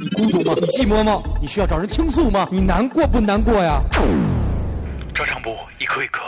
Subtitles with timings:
[0.00, 0.54] 你孤独吗？
[0.58, 1.22] 你寂寞吗？
[1.42, 2.48] 你需要找人倾诉吗？
[2.50, 3.82] 你难过不难过呀？
[5.14, 6.20] 照常不一颗一颗。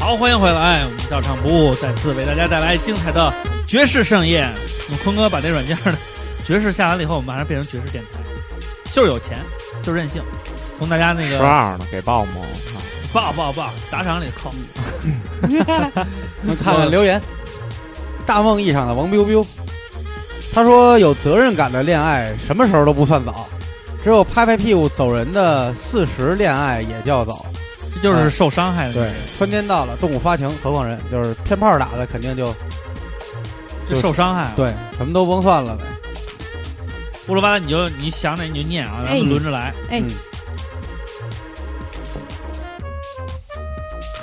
[0.00, 3.32] 好，欢迎回来，我们照常不误再次为大家带来精彩的
[3.68, 4.52] 爵士盛宴。
[4.86, 5.94] 我们坤哥把那软件的
[6.42, 8.18] 爵士下完了以后，我们马上变成爵士电台，
[8.90, 9.38] 就是有钱，
[9.80, 10.20] 就是任性。
[10.78, 12.32] 从大家那个十二呢，给报吗？
[13.12, 14.50] 报报报，打赏里扣。
[15.42, 17.20] 我们看看留言，
[18.26, 19.46] 大梦一场的王 biu biu，
[20.52, 23.46] 他说有责任感的恋爱什么时候都不算早，
[24.02, 27.46] 只有拍拍屁股走人的四十恋爱也叫早。
[27.94, 28.94] 这就是受伤害的。
[28.94, 31.00] 对，春天到了，动物发情，何况人？
[31.10, 32.52] 就是偏炮打的，肯定就
[33.88, 34.52] 就受伤害了。
[34.56, 35.84] 对，什么都甭算了呗。
[37.28, 39.72] 乌鲁巴拉，你就你想哪你就念啊，咱们轮着来。
[39.88, 40.02] 哎，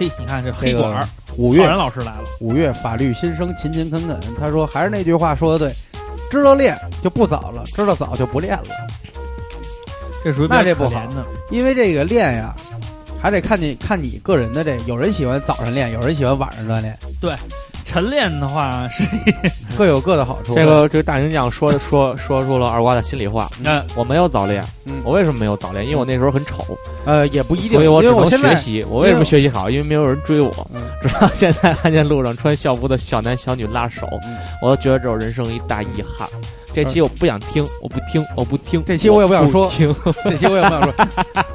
[0.01, 2.23] 嘿，你看这黑管儿，五月老师来了。
[2.39, 4.19] 五月法律新生，勤勤恳恳。
[4.39, 5.75] 他说还是那句话说的对，
[6.31, 8.65] 知道练就不早了，知道早就不练了。
[10.23, 12.55] 这属于那这不好呢，因为这个练呀。
[13.21, 16.97] 还得看你看你个人的这，有人喜欢早上练，有人喜欢晚上锻炼。
[17.19, 17.35] 对，
[17.85, 19.03] 晨练的话是
[19.77, 20.55] 各有各的好处。
[20.55, 23.49] 这个这个大营将说说说出了二瓜的心里话。
[23.63, 24.63] 嗯，我没有早恋，
[25.03, 25.85] 我为什么没有早恋？
[25.85, 26.65] 因为我那时候很丑。
[27.05, 28.85] 呃，也不一定，所以我只能学习。
[28.89, 29.69] 我为什么学习好？
[29.69, 30.51] 因为没有人追我。
[31.01, 34.07] 直到现在看见路上穿校服的小男小女拉手，
[34.61, 36.27] 我都觉得这是人生一大遗憾。
[36.73, 38.83] 这期我不想听，我不听，我不听。
[38.85, 39.93] 这期我也不想说，听。
[40.23, 40.93] 这期我也不想说，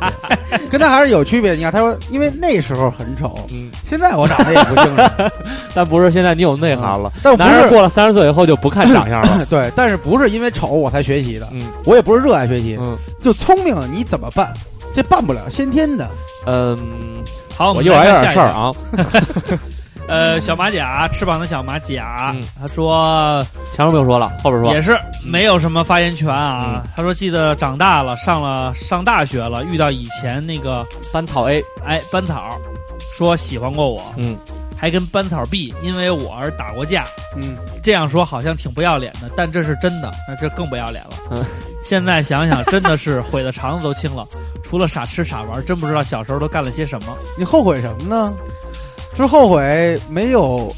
[0.71, 1.53] 跟他还是有区别。
[1.55, 5.33] 你看，他说，因为那时候很丑，嗯，现在我长得也不精神，
[5.75, 7.13] 但不是现在你有内涵了。
[7.23, 9.47] 但男人过了三十岁以后就不看长相了。
[9.51, 11.49] 对，但是不是因为丑我才学习的？
[11.53, 14.53] 嗯，我也不是热爱学习，嗯，就聪明了，你怎么办？
[14.95, 16.09] 这办不了，先天的。
[16.47, 16.77] 嗯，
[17.57, 18.73] 好，我又来点事儿啊。
[20.09, 24.73] 呃，小马甲，翅膀的小马甲，他说前面不用说了，后边说。
[24.73, 24.97] 也是。
[25.25, 26.85] 没有什么发言权啊。
[26.95, 32.57] 他说记得长大了，上了上大学了，遇到以前那个班草 A，哎，班草
[33.17, 34.37] 说喜欢过我，嗯，
[34.77, 37.07] 还跟班草 B 因为我而打过架，
[37.37, 41.11] 嗯，这样说好像挺不要脸的，但这是真的，那这更不要脸了。
[41.33, 41.45] 嗯，
[41.83, 44.25] 现在想想真的是悔的肠子都青了，
[44.63, 47.17] 除了傻吃傻玩，真不知道小时候都干了些什么。
[47.37, 48.33] 你后悔什么呢？
[49.23, 50.73] 是后悔没有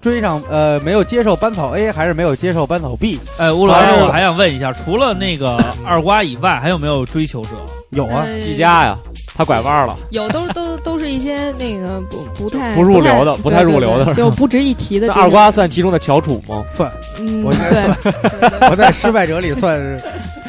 [0.00, 3.18] 追上呃，没有接受班草 A，还是没有接受班草 B？
[3.36, 7.50] 哎，吴老师，我还想问一下，除了那个 二瓜以外，还有没有追求者？
[7.90, 8.96] 有啊，季家呀，
[9.34, 9.96] 他拐弯了。
[10.10, 15.12] 有，都都都是一些那个不不太不入流的，不太入流的，就不值一提的。
[15.12, 16.64] 二瓜算其中的翘楚吗？
[16.70, 20.00] 算，嗯，我对， 我在失败者里算是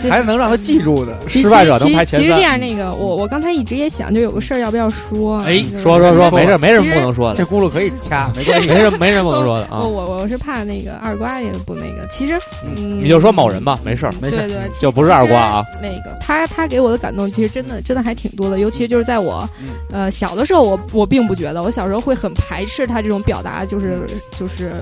[0.07, 1.17] 还能让他记住的。
[1.27, 5.39] 失败者能排前其实这样，那个我我刚才一直也想，就有个事儿要不要说？
[5.41, 7.37] 哎，说说说，没事，没什么不能说的。
[7.37, 9.79] 这轱辘可以掐，没关系， 没什没什么不能说的啊。
[9.79, 15.65] 我我我是怕那个二瓜也不那个，其实嗯，你就说某人吧，没事儿没事，对对，就不是二瓜啊。
[15.81, 19.47] 那个他他给我的感动，其实真的真的还挺多的，尤其就是在我
[19.91, 23.99] 呃小的时候，我我并不觉得，我小时候会很排斥他这种表达，就是
[24.37, 24.73] 就是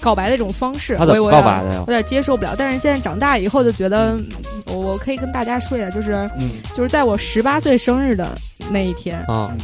[0.00, 1.84] 告白的这种方式，他怎么告白的呀？
[1.86, 2.54] 有点接受不了。
[2.56, 4.18] 但是现在长大以后，就觉得
[4.66, 6.30] 我我可以跟大家说一下，就是
[6.74, 8.36] 就是在我十八岁生日的
[8.70, 9.54] 那一天啊。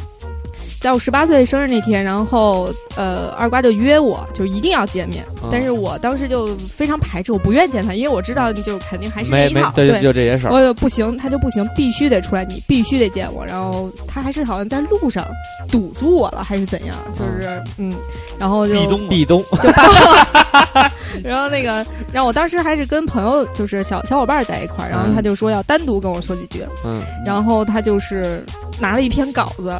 [0.81, 5.23] 在我十八岁生日那天，然后呃，二瓜就约我，就一定要见面。
[5.53, 9.71] 但是我当时就非常排斥，我不愿见他，因为我知道就肯定还是那一套。
[9.73, 10.53] 对，就这些事儿。
[10.53, 13.45] 我不行，他就不行，必须得出来，你必须得见我。
[13.45, 15.27] 然后他还是好像在路上
[15.71, 16.97] 堵住我了，还是怎样？
[17.13, 17.93] 就是嗯，
[18.39, 20.91] 然后就壁咚壁咚，就把我，
[21.23, 26.65] 然后那个，然后我当时还是跟朋友，就是小小伙伴在一块儿，然后他就说要单独跟我说几句。
[26.87, 28.43] 嗯，然后他就是
[28.81, 29.79] 拿了一篇稿子。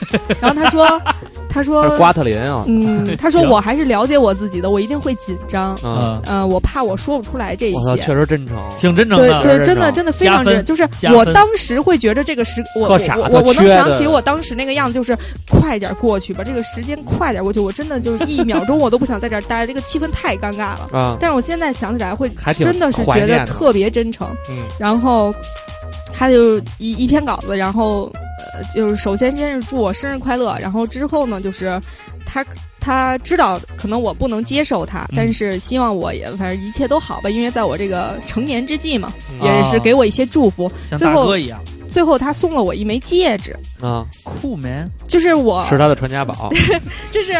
[0.40, 1.00] 然后他说
[1.48, 7.96] ：“他说瓜特林啊，嗯， 他说我还是了解我自己的，我一定会紧张，嗯，呃，我怕我说不出来这一些。
[7.96, 9.90] 确实真诚，挺真诚的，对对，真的。
[9.96, 10.62] 真的非常真。
[10.64, 12.98] 就是我当时会觉得这个时，我我
[13.30, 15.16] 我我能想起我当时那个样子，就是
[15.48, 20.88] 快点过去吧，这个时间快点过去，我真的就是一秒钟我都不想在这儿待，这个气氛太尴尬了。
[20.92, 22.28] 啊，但是我现在想起来会
[22.58, 25.34] 真的是觉得特别真诚，嗯，然后
[26.16, 28.12] 他就一一篇稿子，然后。
[28.52, 31.80] 呃，就是首先先是祝我生日快乐，然后之后呢，就是
[32.26, 32.44] 他
[32.78, 39.10] 他知道可能我不能接受他，但是希望我也反正一切都好吧，因为在我这个成年之际嘛，
[39.42, 40.70] 也是给我一些祝福。
[40.90, 46.50] 像大哥一样，最后他送了我一枚戒指，啊，酷 man，就是我是他的传家宝。
[47.10, 47.34] 这是，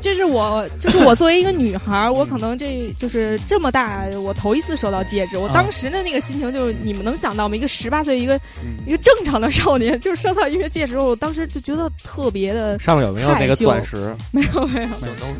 [0.00, 5.36] 这是我，就是我作为一个女孩儿，我可能这就是这么大，我头一次收到戒指。
[5.36, 7.56] 我当时的那个心情就是，你们能想到吗？
[7.56, 14.14] 一个十八岁，一个、嗯一个正常的少年， 就是收到一枚戒指，我当时就觉得特别的上面有没有那个钻石？
[14.30, 14.88] 没有没有。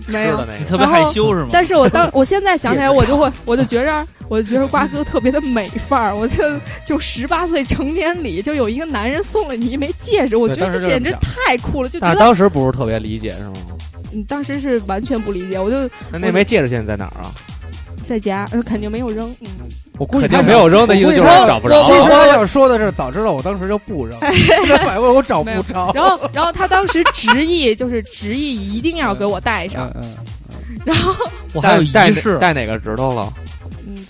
[0.08, 0.58] 没有没有。
[0.58, 1.48] 你特别害羞是吗？
[1.52, 6.16] 但是我当我现在想起来，我就会，我就觉着，我就觉得瓜哥特别的美范儿。
[6.16, 6.44] 我就
[6.84, 13.54] 就十八岁成年礼，就有一个男人送了你一枚戒指，我觉得这简直太酷了，就觉但是得当时不是特别理解是吗？
[14.12, 17.30] 嗯当时是完全不理解，我就那那枚戒指现在在哪儿啊？
[18.06, 19.48] 在家，呃肯定没有扔，嗯。
[19.98, 25.90] 我估计他没有扔的意思就是找不着其实他要说的是，早知道我当时就不扔，现在反过来我找不着。
[25.92, 31.12] 然后，然后他当时执意就是执意一定要给我戴上，嗯嗯，然后，
[31.52, 33.30] 我还有戴仪式，戴哪个指头了？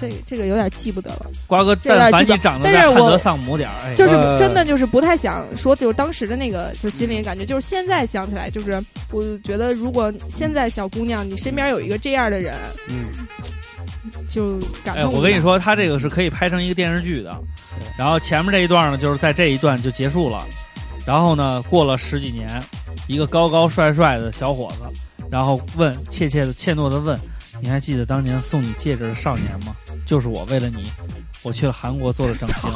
[0.00, 12.54] 嗯，这这个有点记不得了，瓜哥，这个但凡你长得但是我在汉德丧母点儿，哎，就是呃真的就是不太想说，就是当时的那个就心里感觉，就是现在想起来，就是我觉得如果现在小姑娘你身边有一个这样的人，
[12.88, 13.06] 嗯，
[14.28, 15.14] 就感哎，动。
[15.14, 17.36] 我跟你，说，他这个是可以拍成一个电视剧的。
[17.96, 20.44] 然后前面这一段呢，就是在这一段就结束了。
[21.06, 22.48] 然后呢，过了十几年，
[23.06, 27.18] 一个高高帅帅的小伙子，然后问，怯怯的、怯懦的问
[27.62, 29.74] ：“你还记得当年送你戒指的少年吗？
[30.08, 30.90] 就是我，为了你，
[31.42, 32.72] 我去了韩国做了整形，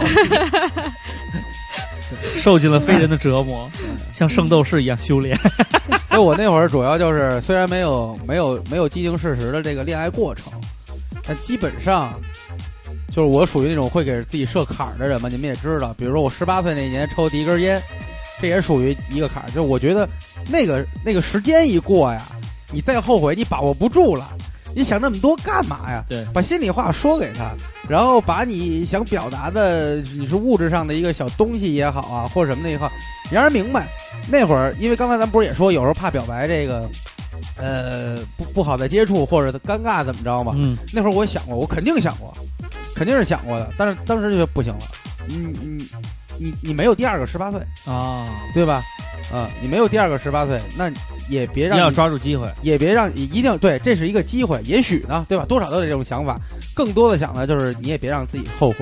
[2.37, 3.71] 受尽了非人的折磨，
[4.13, 5.35] 像圣斗士一样修炼。
[6.11, 10.53] 所以我那会儿主要就是，虽然没有没有没有激情事实的这个恋爱过程，
[11.27, 12.21] 但基本上
[13.11, 15.31] 就是我属于那种会给自己设坎儿的人嘛。
[15.31, 17.83] 你们也知道，比如说我十八岁那年抽第一根烟，
[18.43, 19.51] 这也属于一个坎儿。
[19.53, 20.07] 就我觉得
[20.51, 22.21] 那个那个时间一过呀，
[22.71, 24.31] 你再后悔，你把握不住了。
[24.75, 26.05] 你想那么多干嘛呀？
[26.09, 27.53] 对把心里话说给他，
[27.89, 32.91] 然后把你想表达的，你是物质上的一个小东西也好啊，或者什么的也好，
[33.31, 33.87] 你让人明白。
[34.29, 36.89] 那会儿，因为刚才咱不是也说，有时候怕表白这个，
[37.57, 40.53] 呃，不不好再接触或者尴尬怎么着嘛？
[40.57, 42.33] 嗯，那会儿我想过，我肯定想过，
[42.95, 44.81] 肯定是想过的，但是当时就不行了。
[45.27, 45.89] 你你
[46.39, 48.83] 你你没有第二个十八岁，啊，对吧？
[49.31, 50.91] 啊，你没有第二个十八岁，那
[51.29, 52.51] 也别让你要让抓住机会。
[52.63, 55.45] 也别让你一定对，这是一个机会，也许呢，对吧？
[55.47, 56.41] 多少都有这种想法，
[56.75, 58.79] 更多的想的就是你也别让自己后悔。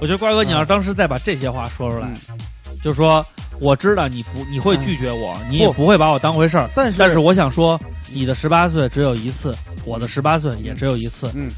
[0.00, 2.36] 我觉得瓜哥，你要是当时再把这些话说出来，嗯
[2.82, 3.24] 就说
[3.60, 7.80] 我知道你不你会拒绝我，你也不不会把我当回事儿，但是但是我想说，
[8.12, 9.54] 你的十八岁只有一次，
[9.86, 11.30] 我的十八岁也只有一次。
[11.34, 11.48] 嗯，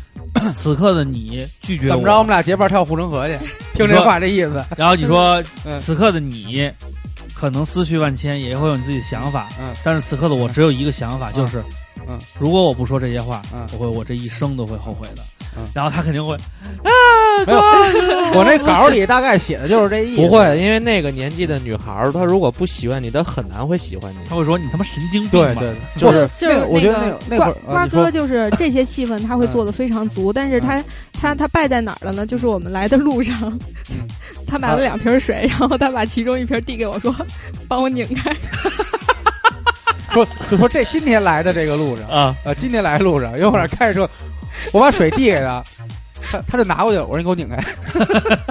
[0.55, 2.13] 此刻的你拒绝怎么着？
[2.19, 3.37] 我们俩结伴跳护城河去？
[3.75, 4.65] 听这话这意思？
[4.77, 6.71] 然后你说，嗯此刻的你
[7.39, 9.75] 可能思绪万千，也会有你自己的想法，嗯。
[9.85, 11.63] 但是此刻的我只有一个想法，就是，
[12.09, 13.69] 嗯，如果我不说这些话，嗯。
[13.73, 15.23] 我会我这一生都会后悔的。
[15.57, 15.65] 嗯。
[15.75, 16.35] 然后他肯定会，
[17.45, 17.61] 没有，
[18.39, 20.23] 我那稿里大概写的就是这意思。
[20.23, 24.17] 不会，因为那个年纪的女孩儿，她如果不喜欢你，她很难会喜欢你。
[24.29, 25.61] 她会说你他妈神经病吧？
[25.61, 32.25] 对对，就是就是那个我觉得那会儿瓜哥就是这些气氛他会做的非常足，但是他他他败在哪儿了呢？
[32.27, 33.37] 就是我们来的路上，
[33.91, 34.07] 嗯
[34.47, 37.15] 他买了两瓶水，然后他把其中一瓶递给我说
[37.67, 38.35] ：“帮我拧开。
[40.13, 44.09] 说就说这今天来的这个路上，啊，呃，今天来的路上，一会儿开着车，
[44.73, 45.63] 我把水递给他，
[46.31, 47.57] 他 他就拿过去了，我说你给我拧开。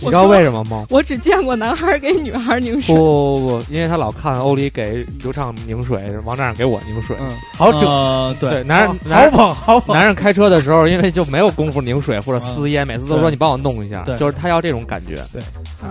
[0.00, 7.16] 你知道为什么吗？”我只见过男孩给女孩拧水，不不不不，因为他老看欧里给刘畅拧水，王站长给我拧水。
[7.18, 9.96] 嗯，好整，呃，对，对，男人好男人捧好捧。
[9.96, 15.16] 男人开车的时候，因为就没有功夫拧水或者撕烟，每次都说你帮我弄一下，对就是他要这种感觉。
[15.32, 15.42] 对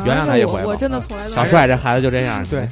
[0.05, 2.65] 原谅他一回吧我我真的从来小帅这孩子就这样，对，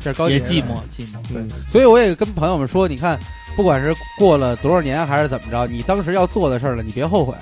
[0.00, 1.32] 这是高级也寂寞寂寞。
[1.32, 3.16] 对，所以我也跟朋友们说，你看，
[3.54, 7.32] 不管是过了多少年还是怎么着，你当时要做的事儿了，你别后悔。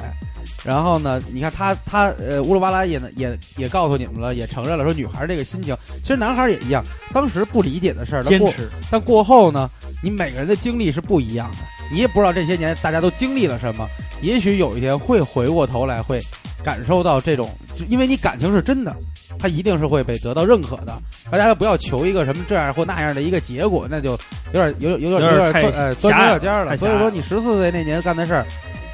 [0.65, 9.71] 然后呢，你看他他呃乌鲁巴拉也呢也也告诉你们了，也承认了，说女孩这个心情，其实男孩也一样，当时不理解的事儿，过坚持，但过后呢，
[10.03, 11.59] 你每个人的经历是不一样的，
[11.93, 13.87] 你也不知道这些年大家都经历了什么，
[14.21, 16.21] 也许有一天会回过头来会
[16.63, 18.95] 感受到这种，就因为你感情是真的，
[19.39, 21.01] 他一定是会被得到认可的。
[21.31, 24.11] 大家不要求一个什么这样或那样的一个结果，那就
[24.53, 28.45] 有点有有点有点钻呃钻牛角尖了所以说，你十四岁那年干的事儿。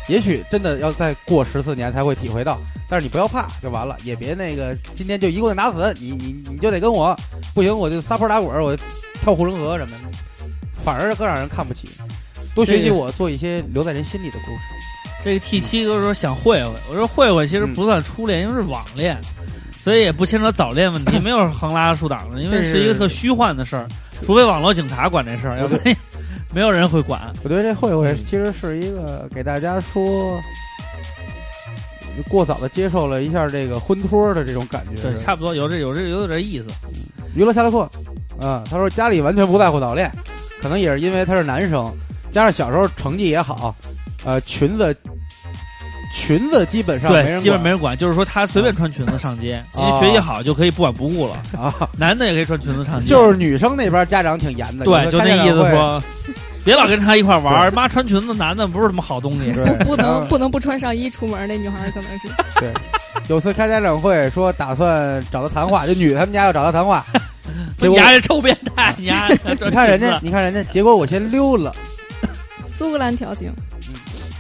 [0.09, 7.17] 也许真的要再过十四年才会体会到，但是你不要怕就完了，也别那个今天就一棍子打死你，你你就得跟我，
[7.55, 8.77] 不行我就撒泼打滚，我
[9.23, 10.47] 跳护城河什么的，
[10.85, 11.89] 反而更让人看不起。
[12.55, 14.61] 多学习我，做一些留在人心里的故事。
[15.25, 19.19] 这个 T 七都说想会会，我说会会其实不算初恋，因为是网恋，
[19.73, 23.89] 所以也不牵扯早恋问题，没有横拉竖挡的，因为是是一个特虚幻的事儿，
[24.23, 25.97] 除非网络警察管这事儿，要不然
[26.55, 27.21] 没有人会管。
[27.43, 30.41] 我觉得这会会其实是一个给大家说，
[32.29, 35.03] 过早的接受了一下这个婚托的这种感觉。
[35.03, 36.67] 对，差不多有这有这有点意思。
[37.35, 40.09] 娱乐夏洛克，啊，他说家里完全不在乎早恋，
[40.63, 41.93] 可能也是因为他是男生，
[42.31, 43.75] 加上小时候成绩也好，
[44.25, 44.97] 呃，裙子
[46.25, 51.35] 裙子基本上没对，人基本没人管，就是说他随便穿裙子上街，因为哦学习好就可以不管不顾了。
[51.59, 56.03] 啊，男的也可以穿裙子上街，就是女生那边家长挺严的，对，就那意思说，
[56.65, 59.53] 别老跟他一块玩儿，妈穿裙子，男的不是什么好东西。
[59.53, 62.29] 对， 不能不能不穿上衣出门，那女孩可能是。
[62.59, 62.73] 对，
[63.29, 67.05] 有次开家长会说打算找他谈话，就女的他们家要找他谈话，
[67.77, 71.75] 结果你丫这臭变态，你丫你看人家，你看人家，结果我先溜了，
[72.79, 73.53] 苏格兰调情。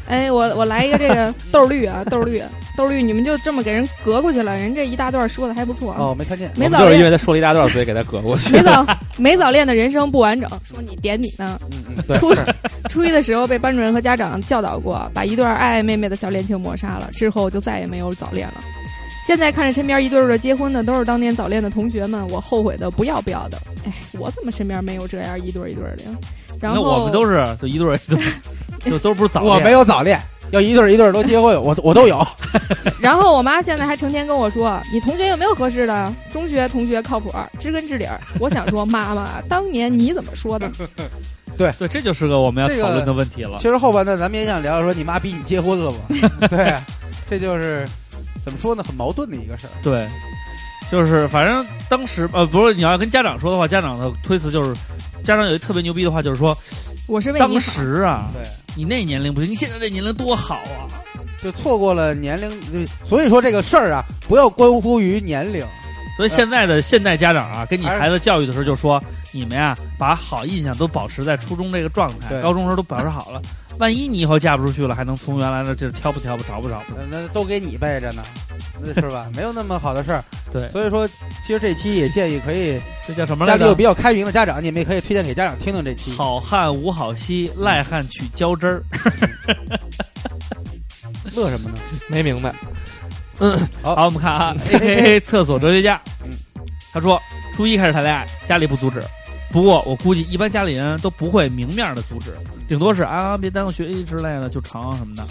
[0.09, 2.41] 哎，我我来一个这个豆绿啊，豆绿，
[2.77, 5.97] 豆绿，你们就这么给人隔过去了，人这一大段说的还不错啊。
[5.99, 8.53] 哦，没看见，没早是因为他说了一大段，所以给他隔过去。
[8.53, 10.49] 没早 没早恋的人生不完整。
[10.65, 11.59] 说你点你呢？
[11.73, 12.35] 嗯嗯，对， 初
[12.89, 18.55] 初一的时候被班主任和家长教导过，把一段爱爱妹妹的小恋情抹杀了，之后就再也没有早恋了。
[19.27, 23.57] 现在看着身边一对儿对结婚的，都是当年早恋的同学们，我后悔的不要不要的。
[23.87, 26.11] 哎，我怎么身边没有这样一对儿一对儿的呀？
[26.61, 28.33] 然后那我们都是就一对儿一对儿，
[28.91, 29.53] 就都不是早恋。
[29.53, 30.21] 我没有早恋，
[30.51, 32.27] 要一对儿一对儿都结婚，我我都有。
[33.01, 36.13] 然后我妈现在还成天跟我说：“你同学有没有合适的？
[36.33, 40.71] 中学同学靠谱，知根知底儿。”我想说，妈妈，当年你怎么说的？
[41.57, 43.69] 对对，这就是个我们要讨论的问题了其。
[43.69, 45.99] 实后半段咱们也想聊聊，说你妈逼你结婚了吗？
[46.49, 46.83] 对啊，
[47.29, 47.87] 这就是
[48.45, 49.71] 怎么说呢，很矛盾的一个事儿。
[49.81, 50.07] 对，
[50.91, 54.81] 就是反正当时呃，不是你要跟家长说的话，家长的推辞就是，
[55.25, 56.57] 家长有一特别牛逼的话，就是说，
[57.09, 57.61] 我是为你当。
[57.61, 58.43] 时啊，对，
[58.77, 60.87] 你那年龄不行，你现在这年龄多好啊！
[61.39, 65.67] 就错过了年龄，所以说这个事儿啊，不要关乎于年龄。
[66.17, 69.03] 所以现在的现代家长啊，跟你孩子教育的时候就说，
[69.33, 73.43] 你们呀，把好印象都保持在初中这个状态，高中时候都保持好了。
[73.79, 76.81] 万一你以后嫁不出去了，还能从原来的这挑不挑不找不着？
[76.87, 78.23] 不那都给你背着呢，
[78.81, 79.29] 那是吧？
[79.35, 80.23] 没有那么好的事儿。
[80.55, 81.05] 对，所以说，
[81.45, 83.83] 其实这期也建议可以这叫什么家里有比？
[83.83, 86.13] 较开明的家长，你们也可以推荐给家长听听这期。
[86.13, 88.85] 好汉无好妻，赖汉娶娇枝儿。
[91.35, 91.79] 乐什么呢？
[92.07, 92.55] 没明白，
[93.41, 96.31] 嗯好，我们看啊嘿，A 嘿 K A 厕所哲学家，嗯，
[96.93, 97.21] 他说
[97.53, 99.03] 初一开始谈恋爱，家里不阻止，
[99.51, 102.33] 不过我估计一般家里人都不会明面的阻止，
[102.69, 105.27] 顶多是啊别耽误学习之类的就成什么的。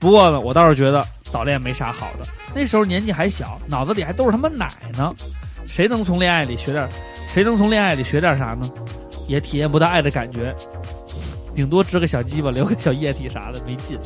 [0.00, 5.14] 不过呢，我倒是觉得早恋没啥好的，那时候年纪还小，脑子里还都是他妈奶呢，
[5.66, 6.88] 谁能从恋爱里学点，
[7.28, 8.68] 谁能从恋爱里学点啥呢？
[9.28, 10.54] 也体验不到爱的感觉，
[11.54, 13.98] 顶多织个小鸡巴，留个小液体啥的，没劲。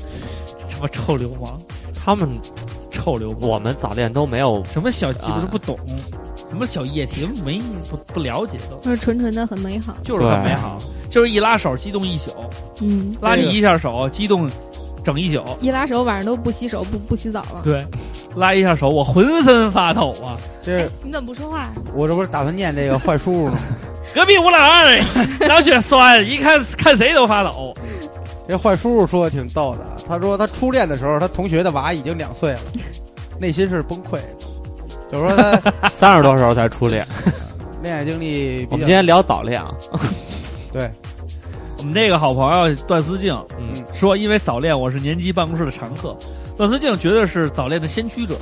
[0.69, 1.61] 什么臭流氓，
[1.95, 2.27] 他们
[2.91, 3.41] 臭流氓。
[3.43, 5.79] 我们早恋都没有，什么小鸡巴啊都不懂，
[6.49, 7.61] 什么小液体没
[7.91, 9.95] 不不了解都，就是纯纯的很美好。
[10.03, 10.79] 就是很美好，
[11.11, 12.33] 就是一拉手激动一宿，
[12.81, 14.49] 嗯，拉你一下手激动
[15.05, 17.61] 整一宿，一拉手晚上都不洗手不不洗澡了。
[17.65, 17.85] 对，
[18.37, 20.37] 拉一下手我浑身发抖啊！
[20.63, 21.69] 这你怎么不说话？
[21.95, 23.59] 我这不是打算念这个坏叔叔吗？
[24.15, 24.99] 隔壁吴老二
[25.47, 27.75] 脑血栓，一看看谁都发抖。
[28.49, 32.61] 这坏叔叔说的挺逗的，他说他初恋的时候，他同学的娃已经两岁了，
[33.39, 34.23] 内心是崩溃的，
[35.13, 35.37] 就是说
[35.81, 37.07] 他 三十多时候才初恋。
[37.83, 39.73] 恋爱经历我们今天聊早恋啊，
[40.73, 40.91] 对，
[41.81, 46.15] 我们这个好朋友段思静嗯，说，因为早恋我是年级办公室的常客。
[46.55, 48.37] 段思静绝对是早恋的先驱者，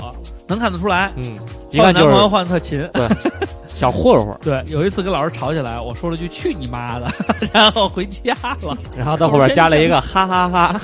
[0.48, 1.12] 能看得出来。
[1.14, 1.38] 嗯，
[1.70, 2.80] 一换男朋友换的特勤。
[2.92, 3.06] 对
[3.72, 7.06] 小混混，对，有一次跟老师吵起来，我说了句“去你妈的
[7.54, 8.76] ”，然后回家了。
[8.98, 10.80] 然后到后边加了一个哈哈哈，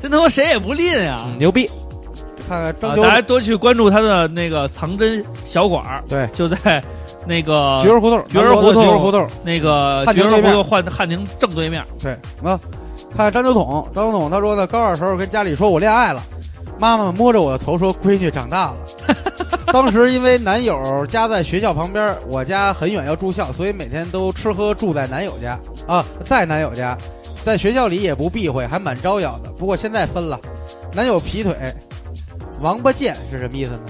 [0.00, 1.26] 真他妈谁也不吝啊！
[1.30, 1.70] 嗯牛逼，啊，
[2.48, 6.82] 看看大家多去关注他的那个藏针小馆儿，对就在
[7.26, 11.84] 那个菊儿胡同，菊儿胡同菊儿胡同，那个菊儿胡同汉汉庭正对面。
[12.02, 12.12] 对
[12.42, 12.58] 啊，
[13.16, 16.22] 看张九桶，张九桶他说呢，高二时候跟家里说我恋爱了，
[16.78, 18.76] 妈妈摸着我的头说闺女长大了。
[19.72, 26.98] 当时因为男友家在学校旁边，我家很远要住校，所以每天都吃喝住在男友家啊，在男友家，
[27.44, 29.50] 在学校里也不避讳，还蛮招摇的。
[29.52, 30.38] 不过现在分了，
[30.92, 31.54] 男友劈腿，
[32.60, 33.80] 王八贱是什么意思呢？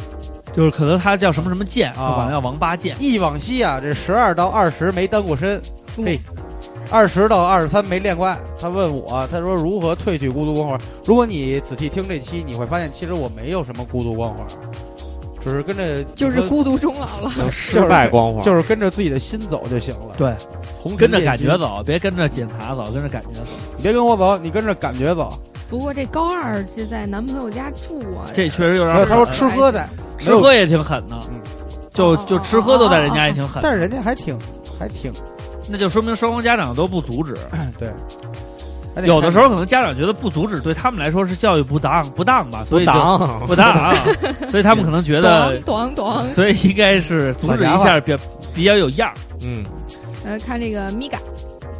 [0.54, 2.96] 就是可能他叫什么什么剑，啊他管他叫王八剑。
[3.00, 5.60] 忆往昔啊，这十二到二十没单过身，
[5.96, 6.20] 嗯嘿，
[6.90, 8.38] 二十到二十三没恋过爱。
[8.60, 10.80] 他问我，他说如何褪去孤独光环？
[11.04, 14.46] 如果你仔细听这期，你会发现其实我没有什么孤独光环，
[15.42, 17.32] 只是跟着就是孤独终老了。
[17.38, 20.14] 有 失败光环，就是跟着自己的心走就行了。
[20.18, 20.34] 对，
[20.76, 23.46] 红跟着感觉，走，别跟着检查走，跟着感觉走。
[23.76, 25.32] 你别跟我走，你跟着感觉走。
[25.70, 29.88] 不过这高二就在男朋友家住啊，这确实有点他说吃喝在，
[30.22, 31.40] 吃喝也挺狠的嗯，
[31.92, 34.38] 就就吃喝都在人家也挺狠，但是人家还挺
[34.78, 35.12] 还挺
[35.68, 37.36] 那就说明双方家长都不阻止。
[37.78, 37.88] 对。
[39.06, 43.94] 有的时候可能家长觉得不阻止，对他们来说是教育不当不当吧，所以就当不当啊，
[44.50, 45.58] 所以他们可能觉得，
[46.34, 48.22] 所以应该是阻止一下，比较
[48.54, 49.14] 比较有样儿。
[49.40, 49.64] 嗯，
[50.26, 51.18] 呃，看这个米嘎，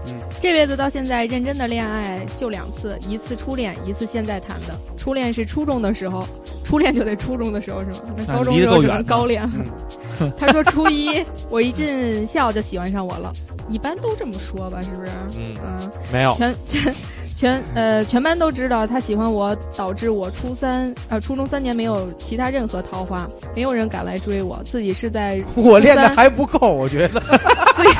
[0.07, 4.75] 嗯，这辈子到现在认真的恋爱就两次，一次初恋，一次现在谈的。
[4.97, 6.27] 初恋是初中的时候，
[6.73, 7.97] 初恋就得初中的时候是吗？
[8.17, 9.47] 那高中离得够远就只能高恋。
[10.39, 13.31] 他说初一我一进校就喜欢上我了，
[13.69, 15.11] 一般都这么说吧，是不是？
[15.37, 16.95] 嗯嗯，没有，全全
[17.35, 27.21] 全呃全班都知道他喜欢我，导致我初三呃初中三年没有其他任何桃花，没有人敢来追我，自己是在我练的还不够，我觉得。
[27.77, 27.91] 自己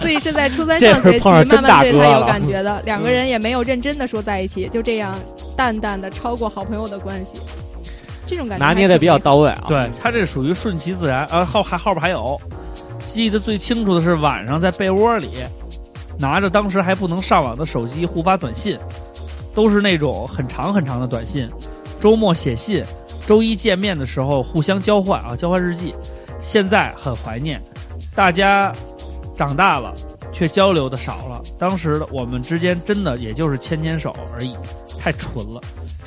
[0.00, 5.14] 自己是在初三上学期慢慢对他有感觉的， 两个人也没有认真的说在一起，就这样
[5.56, 7.38] 淡淡的超过好朋友的关系。
[8.30, 9.64] 这种感觉拿捏的比较到位啊。
[9.66, 12.40] 对他这属于顺其自然，呃后还后边还有，
[13.04, 15.28] 记得最清楚的是晚上在被窝里
[16.16, 18.78] 拿着当时还不能上网的手机互发短信，
[19.52, 21.48] 都是那种很长很长的短信，
[22.00, 22.84] 周末写信，
[23.26, 25.92] 周一见面的时候互相交换啊交换日记，
[26.40, 27.60] 现在很怀念，
[28.14, 28.72] 大家
[29.36, 29.92] 长大了
[30.32, 34.54] 却交流的少了，当时的我们之间真的也就是牵牵手而已，
[34.98, 35.60] 太纯了。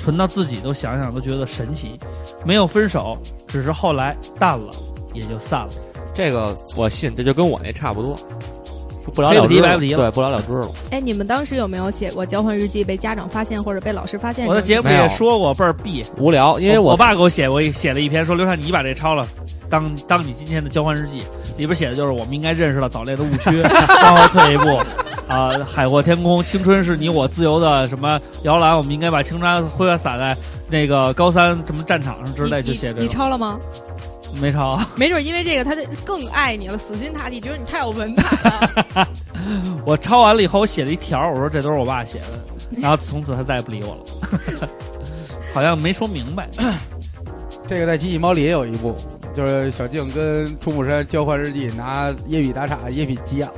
[0.03, 1.97] 纯到自己都想想都觉得神奇，
[2.45, 3.17] 没有分手，
[3.47, 4.73] 只是后来淡了，
[5.13, 5.69] 也就散了。
[6.13, 8.13] 这个我信，这就跟我那差不多，
[9.15, 10.67] 不了了之，白不提了，对，不了了之了。
[10.91, 14.45] 哎，你们当时有没有写过交换日记被家长发现或者被老师发现？
[14.45, 19.25] 我的节目也说过，倍儿闭无聊，因为我我爸给我写过写了一篇，说刘畅你把这抄了，
[19.69, 21.23] 当当你今天的交换日记，
[21.57, 23.61] 里边写的就是我们应该认识了早恋的误区，
[24.03, 24.79] 往后退一步。
[25.33, 28.77] 啊，海阔天空，青春是你我自由的什么摇篮？
[28.77, 30.37] 我们应该把青春挥洒在
[30.69, 33.01] 那个高三什么战场上之类，就写这个。
[33.01, 33.59] 你抄了吗？
[34.39, 34.79] 没抄。
[34.95, 39.07] 没准因为这个，他就更爱你了，死心塌地，觉得你太有文采了。
[39.87, 44.69] 我抄完了以后，我写了一条，我说这都是我爸写的，然后从此他再也不理我了，
[45.51, 46.47] 好像没说明白。
[47.67, 48.95] 这个在《机器猫》里也有一部，
[49.35, 53.53] 就是小静跟出木山交换日记，拿耶比打岔，耶比急眼了。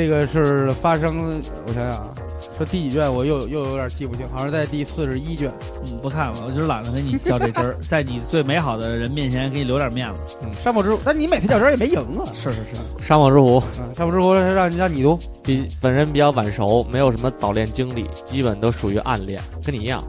[0.00, 2.08] 这个是发生，我想想啊，
[2.56, 5.52] 说第几卷我又又有点记不清，好像在第四十一卷。
[5.84, 10.38] 嗯，不看了，我就是懒得跟你较这真儿， 在你最美好的人面前给你留点面子。
[10.42, 12.24] 嗯，沙漠之虎，但你每次较真儿也没赢啊。
[12.34, 20.02] 是是是，沙漠之狐，嗯，沙漠之狐让让你读，比本人比较晚熟，没有什么早恋经历，基本都属于暗恋，跟你一样，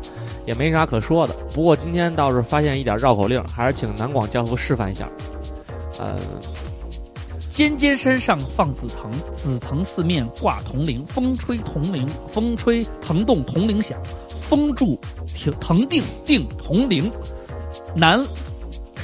[0.45, 1.33] 也没啥可说的。
[1.53, 5.05] 不过今天倒是发现一点绕口令，还是请南广教父示范一下。
[5.99, 6.15] 呃。
[7.51, 11.05] 尖尖山上放紫藤，紫藤四面挂铜铃。
[11.07, 13.99] 风吹铜铃，风吹藤动铜铃响。
[14.49, 14.97] 风住
[15.35, 17.11] 停藤定定铜铃。
[17.93, 18.25] 男，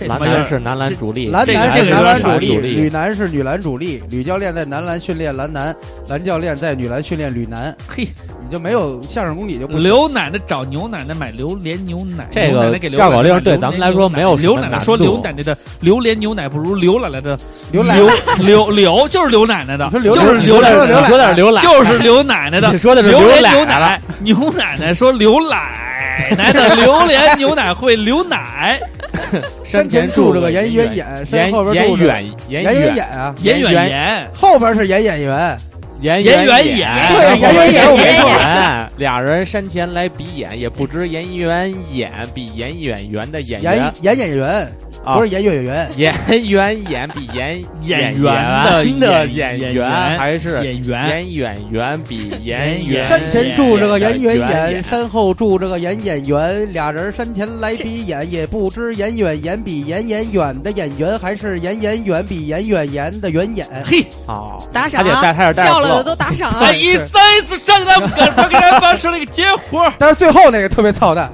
[0.07, 4.01] 男篮是男篮主力，男篮是男篮主力，女篮是女篮主力。
[4.09, 5.75] 女教练在男篮训练男篮，
[6.07, 7.75] 男教练在女篮训练女篮。
[7.85, 8.07] 嘿。
[8.47, 17.17] 你就没有相声功底就不刘奶奶找牛奶奶买榴莲牛奶，这个绕口令对咱们来说没有刘奶奶说刘奶奶的榴莲牛奶不如刘奶奶。
[17.19, 17.37] 的
[17.71, 28.79] 刘刘刘刘就是刘奶奶的，就是刘奶奶说的刘奶就是刘奶奶的，你说的是榴莲牛奶牛奶奶说刘奶奶的榴莲牛奶会流奶。
[29.65, 32.05] 山前住着个严远眼，山后边住着
[32.47, 34.31] 严严远眼啊，严远严。
[34.33, 35.57] 后边是严演员。
[36.01, 44.69] 严严远眼，对严远眼，严远，俩人山前来比演，也不知演员演比演演员的演员，演演员
[45.13, 46.13] 不是演演员，演
[46.49, 53.07] 员演比演演员的演员还是演员，演演员比演员。
[53.07, 63.65] 山前住着个演员演，山后住着个演演员，俩人山前来比演，也不知演远演比演演远的演员，还是演演远比演远演的远演。
[63.85, 65.05] 嘿，哦，打赏，
[65.53, 66.51] 笑了的都打赏。
[66.51, 69.91] 他一三一次站起来，不敢不给人发生了一个结活。
[69.97, 71.31] 但是最后那个特别操蛋。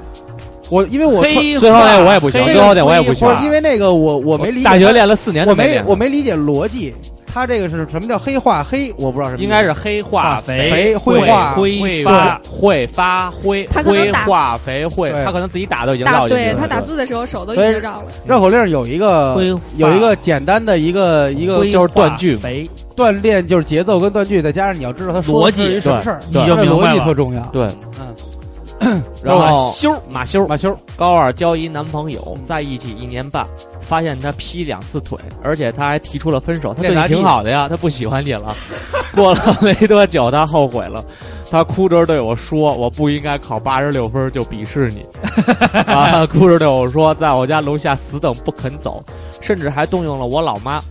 [0.73, 3.27] 我因为我最后那我也不行，最后那我也不行。
[3.43, 6.93] 因为那个我我没理解，大学练了四年，我没我没理解逻辑。
[7.35, 8.93] 他这个是什么叫黑化黑？
[8.95, 16.53] 我不知道什么，应该是黑化肥，灰化挥发会发灰，灰化肥会，他可能自己打都已经绕进去了。
[16.53, 18.05] 对他打字的时候手都已经绕了。
[18.27, 19.35] 绕口令有一个
[19.77, 22.37] 有一个简单的一个一个就是断句，
[22.95, 27.41] 锻炼就是节奏跟断句，再加上你要知道他逻辑什么事儿，你就逻辑特重要。
[27.51, 27.92] 对，嗯。
[29.23, 33.45] 然后马修马修马修高二交一男朋友，在一起一年半，
[33.81, 36.73] 发现他劈两次腿，而且他还提出了分手。
[36.73, 38.55] 他对你挺好的呀，他不喜欢你了。
[39.15, 41.03] 过了没多久，他后悔了，
[41.49, 45.05] 他哭着对我说：“我不应该考八十六分就鄙视你。
[45.85, 49.03] ”啊，哭着对我说：“在我家楼下死等不肯走，
[49.39, 50.81] 甚至还动用了我老妈。”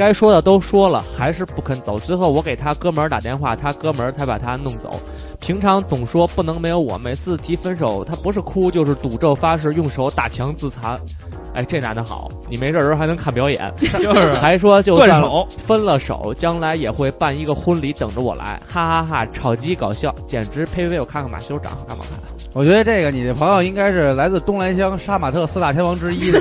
[0.00, 1.98] 该说的都说了，还是不肯走。
[1.98, 4.98] 最后我给他哥们儿打电话，他哥们儿才把他弄走。
[5.40, 10.98] 平常总说不能没有我，每次提分手，他不是哭就是赌咒发誓，用手打墙自残。
[11.52, 21.00] 哎，这男的好，你没事儿时候还能看表演， 就是还说就算断手，分了手，将来也会办一个婚礼等着我来，哈哈哈炒鸡搞笑，简直呸呸呸！
[21.00, 22.18] 我看看马修长得看不好看？
[22.54, 26.40] 我觉得这个你的朋友应该是来自东兰乡杀马特四大天王之一的。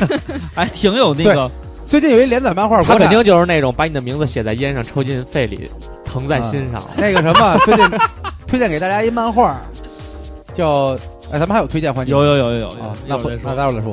[0.56, 1.50] 还挺有那个
[1.89, 5.69] 最近有一连载漫画，他肯定就是那种把你的名字写在烟上，抽进肺里，
[6.06, 6.80] 疼在心上。
[6.95, 7.86] 那个什么， 最近
[8.47, 9.60] 推荐给大家一漫画，
[10.54, 10.95] 叫
[11.32, 13.56] 哎，咱们还有推荐环节有有有有有啊，那不那。
[13.56, 13.91] 待会儿再说。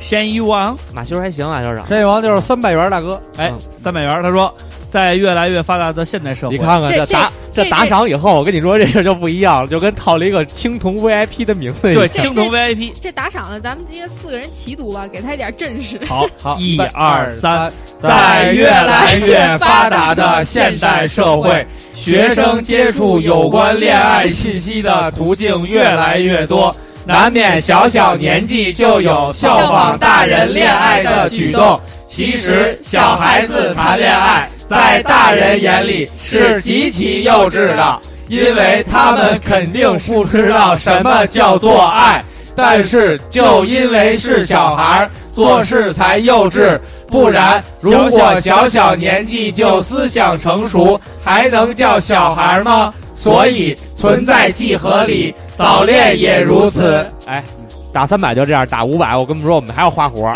[0.00, 1.86] 山一王，马修还行，马修长。
[1.86, 4.52] 山野王就是三百元大哥，哎嗯，三百元，他说，
[4.90, 12.00] 在越来越发达的现代社会，你看看这打这这打赏以后，我跟你说这事儿就不一样了，就跟套了一个青铜 VIP 的名字一样。
[12.00, 15.98] 对青铜 VIP，这打赏了，咱们这些四个人齐读吧，给他一点阵势。
[16.06, 26.74] 好，好， 一二三，在越来越发达的现代社会，学生接触有关恋爱信息的途径越来越多，
[27.04, 31.80] 难免小小年纪就有效仿大人恋爱的举动。
[32.06, 42.24] 其实，小孩子谈恋爱，在大人眼里是极其幼稚的，因为他们肯定不知道什么叫做爱。
[42.54, 46.78] 但是，就因为是小孩儿，做事才幼稚。
[47.08, 52.92] 不然，如果小小年纪就思想成熟，还能叫小孩吗？
[53.14, 57.06] 所以，存在即合理，早恋也如此。
[57.26, 57.44] 哎，
[57.92, 60.34] 打三百就这样，打五百，我跟你们说，我们还要花活。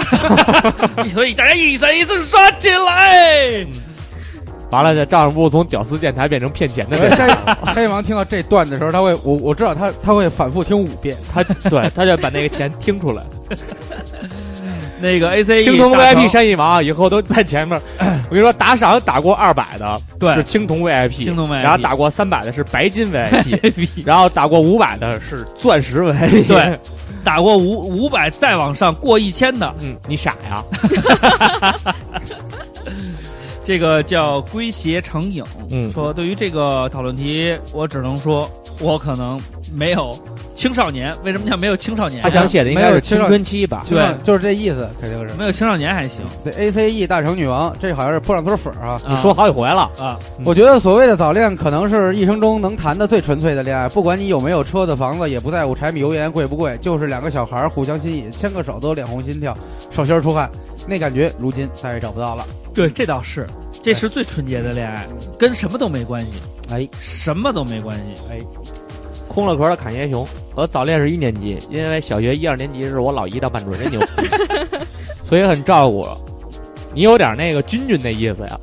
[1.12, 3.66] 所以大家一三一四刷起来。
[4.72, 6.96] 完了，这丈夫从屌丝电台变成骗钱的。
[7.14, 7.28] 山
[7.74, 11.14] 山野王听到这段的时候，他会，我我知道他他会反复听五遍。
[11.32, 13.22] 他对，他就把那个钱听出来。
[14.98, 17.78] 那个 A C E 青铜 VIP 山一王以后都在前面。
[18.30, 26.46] 我跟你说，打赏打过二百的对是青铜 VIP，青铜 VIP 然后打过三百的是白金 VIP， 然后打过五百的是钻石 VIP。
[26.46, 26.78] 对，
[27.24, 30.64] 打过五五百再往上过一千的，嗯，你傻呀？
[33.64, 35.44] 这个叫归邪成影。
[35.70, 39.40] 嗯说对于这个讨论题，我只能说，我可能
[39.75, 40.16] 没有
[40.57, 41.14] 青少年。
[41.25, 42.22] 为什么叫没有青少年呢？
[42.22, 43.85] 他想写的应该是青春期吧？
[43.88, 45.35] 对就是这意思，肯定是。
[45.35, 49.01] 没有青少年还行这 A C E 大成女王，这好像是泼上村粉儿啊。
[49.09, 49.90] 你说好几回了。
[49.98, 53.88] 啊，我觉得所谓的早恋，可能是一生中能谈的最纯粹的恋爱。
[53.88, 59.57] 不管你有没有车子房子，也不在乎柴米油盐贵不贵，就是两个小孩儿互相吸引，牵个手都脸红心跳，
[59.90, 60.51] 手心出汗，
[60.87, 62.44] 那感觉如今再也找不到了。
[62.74, 63.46] 对，这倒是，
[63.82, 65.06] 这是最纯洁的恋爱，
[65.38, 66.32] 跟什么都没关系，
[66.70, 68.14] 哎，什么都没关系。
[68.30, 68.40] 哎，
[69.28, 73.90] 空了壳的侃爷熊，我早恋是一年级，因为小学一二年级是我老姨当班主任
[75.28, 76.20] 所以很照顾我。
[76.94, 78.61] 你有点那个君君那意思呀，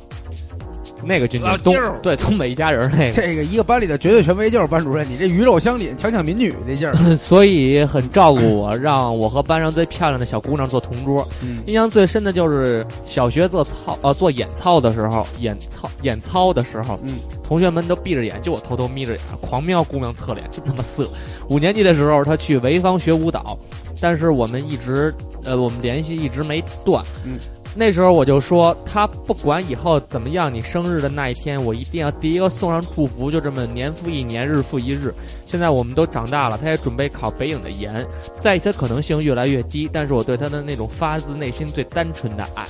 [1.04, 11.26] 那个君君东对东北一家人那个，这个一个班里的绝对权威就是班主任，你这鱼肉乡里强抢民女那劲儿， 所以很照顾我，让我和班上最漂亮的小姑娘做同桌。
[11.42, 21.08] 嗯，印象最深的就是小学做操呃做演操的时候，演操演操的时候，嗯，同学们都闭着眼，就我偷偷眯着眼，狂瞄姑娘侧脸，真他妈色。
[21.48, 23.58] 五年级的时候，她去潍坊学舞蹈，
[24.00, 25.12] 但是我们一直
[25.44, 27.38] 呃我们联系一直没断，嗯。
[27.74, 35.14] 那时候我就说，他不管以后怎么样，你生日的那一天，我一定要第一个送上祝福，就这么年复一年，日复一日。
[35.46, 38.04] 现在我们都长大了，他也准备考北影的研，
[38.40, 42.66] 在一些可能性越来越低，但是我对他的那种发自内心最单纯的爱，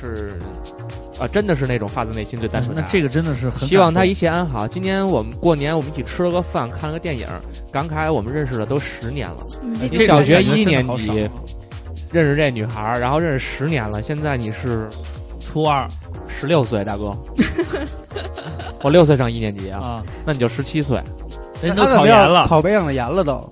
[0.00, 0.38] 是
[1.18, 2.84] 啊，真的是那种发自内心最单纯的爱。
[2.84, 4.66] 那这个真的是很希望他一切安好。
[4.68, 7.26] 今年我们过年，我们一起吃了个饭，看了个电影，
[7.72, 9.46] 感慨我们认识了都十年了。
[9.62, 11.28] 嗯你小学一年级
[12.12, 14.88] 认识这女孩儿，然后认识十年了，现在你是
[15.40, 15.88] 初二
[16.28, 17.16] 十六岁，大哥。
[18.82, 21.00] 我六岁上一年级啊，啊，那你就十七岁。
[21.62, 23.48] 人都考研了，考北影的研了都。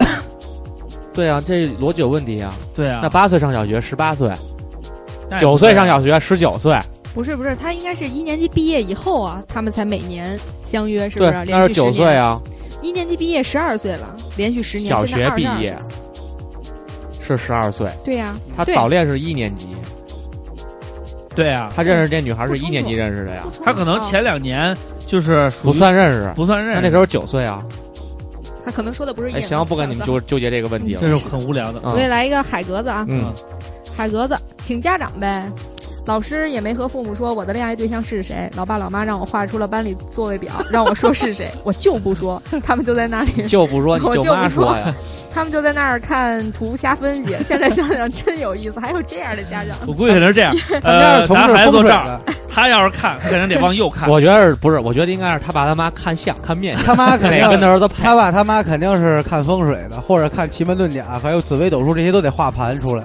[1.14, 2.52] 对啊，这逻辑有问题啊。
[2.74, 4.30] 对啊，那八岁上小学，十八岁；
[5.38, 6.76] 九岁上小学，十九岁。
[7.14, 12.26] 不是不是，他应该是一年级毕业以后啊，他们才每年相约，是不对是？，那是九岁啊。
[12.26, 12.40] 啊。
[12.80, 15.76] 一年级毕业十二岁了，连续十年，小学现在22毕业
[17.36, 18.74] 是十二岁，对呀、对。
[18.74, 19.68] 他早恋是一年级，
[21.34, 26.32] 对啊，他认识这女孩是一年级认识的呀，他可能前两年就是不算认识。
[26.34, 27.62] 不算认识，他那时候九岁啊。
[28.64, 31.00] 他可能说的不是哎，眼行，不跟你们纠纠结这个问题了。
[31.00, 31.80] 这是很无聊的。
[31.84, 31.90] 嗯。
[31.90, 33.32] 我给你来一个海格子啊，嗯，
[33.96, 35.46] 海格子，请家长呗。
[36.08, 44.94] 老师也没和父母说我的恋爱对象是谁，老爸老妈让我画出了班里座位表， 让我说是谁，我就不说， 他们就在那里， 就不说你就不说妈说呀。
[45.34, 47.36] 他们就在那儿看图瞎分析。
[47.46, 49.76] 现在想想真有意思，还有这样的家长。
[49.86, 54.08] 我估计可能是这样，他们家呃，是从孩子风水坐这儿，的，他要是看，他肯定得往右看。
[54.08, 54.78] 我觉得是不是？
[54.80, 63.04] 我觉得应该是他爸他妈看相看面相，他妈肯定跟他儿子他爸他妈肯定是看风水的，或者看奇门遁甲，还有紫微斗数这些都得画盘出来。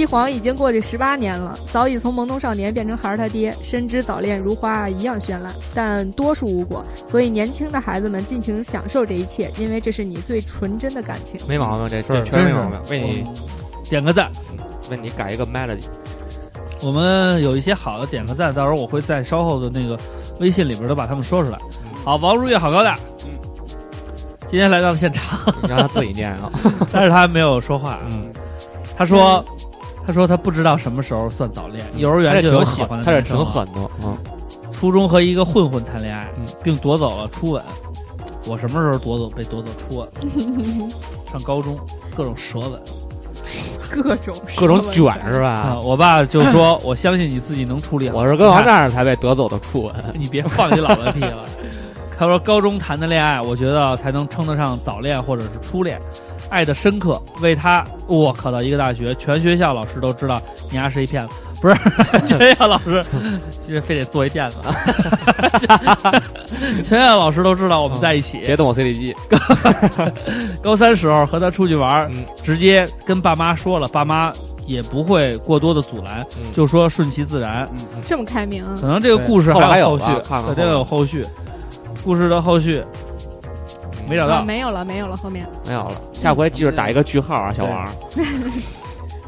[0.00, 6.82] 一晃已经过去十八年了，早已从懵懂少年变成孩儿他爹，深知早恋如花一样绚烂，但多数无果。
[7.06, 11.38] 所以年轻的孩子们尽情享受这一切，因为这是你最纯真的感情。
[11.46, 12.80] 没毛病，这这是确实没毛病。
[12.88, 13.30] 为你
[13.90, 14.30] 点个赞，
[14.90, 15.84] 为你改一个 melody，
[16.82, 20.00] 我们有一些好的点个赞，到时候我会在稍后的那个
[20.40, 21.58] 微信里边都把他们说出来。
[22.02, 22.98] 好，王如月好高大，
[24.48, 26.50] 今天来到了现场，你让他自己念啊。
[26.90, 27.98] 但是他没有说话。
[28.08, 28.32] 嗯，
[28.96, 29.44] 他说，
[30.10, 34.18] 他说他不知道什么时候算早恋，幼儿园就有喜欢的他是男生了挺狠的，嗯，
[34.72, 37.62] 初中和一个混混谈恋爱，嗯并夺走了初吻。
[38.46, 40.08] 我什么时候夺走被夺走初吻？
[41.30, 41.78] 上高中
[42.16, 42.72] 各种舌吻
[43.88, 45.74] 各种各种卷是啊！
[45.74, 45.80] 吧？
[45.80, 51.44] 我爸就说：“我相信你自己能处理好。”我是跟王站长才被夺走的初吻，你别放你老子屁了。
[52.18, 56.00] 他说高中谈的恋爱，我觉得才能称得上早恋或者是初恋，
[56.50, 61.74] 爱的深刻，为他我考到一个大学，全学校老师都知道你丫是一骗子，不是
[62.26, 63.02] 全学校老师，
[63.64, 64.56] 现在非得做一垫子，
[66.82, 68.38] 全学校老师都知道我们在一起。
[68.40, 69.16] 别动我 CD 机，
[70.62, 74.32] 高三时候和他出去玩，嗯直接跟爸妈说了，爸妈
[74.66, 77.68] 也不会过多的阻拦，嗯就说顺其自然。
[78.06, 78.86] 这么开明啊可！
[78.86, 80.04] 能这个故事还有后续，
[80.46, 81.24] 肯定有后续。
[82.02, 82.82] 故事的后续
[84.10, 85.92] 没找啊到，没有了，没有了，后面没有了。
[86.12, 87.88] 下回记着打一个句号啊，小王。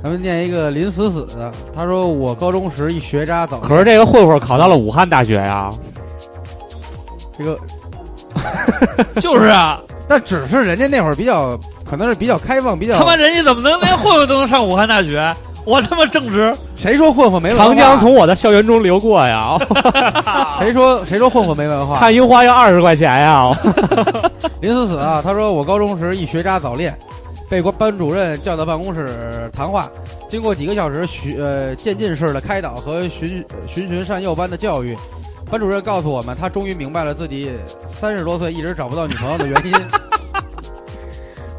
[0.03, 5.73] 咱们念一个林死死的，他说我高中时一学渣早恋，可是这个混混考到了武汉大学呀，
[7.39, 7.57] 这个
[9.23, 11.57] 就是啊，那只是人家那会儿比较，
[11.89, 15.33] 可能是比较开放，比较他妈人家怎么能连混混都能上武汉大学？
[15.67, 17.65] 我他妈正直，谁说混混没文化？
[17.67, 19.57] 长江从我的校园中流过呀，
[20.59, 21.99] 谁说谁说混混没文化？
[21.99, 23.51] 看樱花要二十块钱呀。
[24.61, 26.97] 林思思啊，他说我高中时一学渣早恋，
[27.49, 29.89] 被班主任叫到办公室谈话。
[30.29, 34.97] 经过几个小时循呃渐进式的开导和循循循善诱般的教育，
[35.51, 37.53] 班主任告诉我们，他终于明白了自己
[38.01, 39.73] 三十多岁一直找不到女朋友的原因。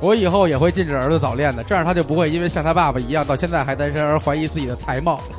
[0.04, 5.22] 我以后也会禁止儿子早恋的，这样他就不会因为像他爸爸一样到现在还单身而怀疑自己的才貌。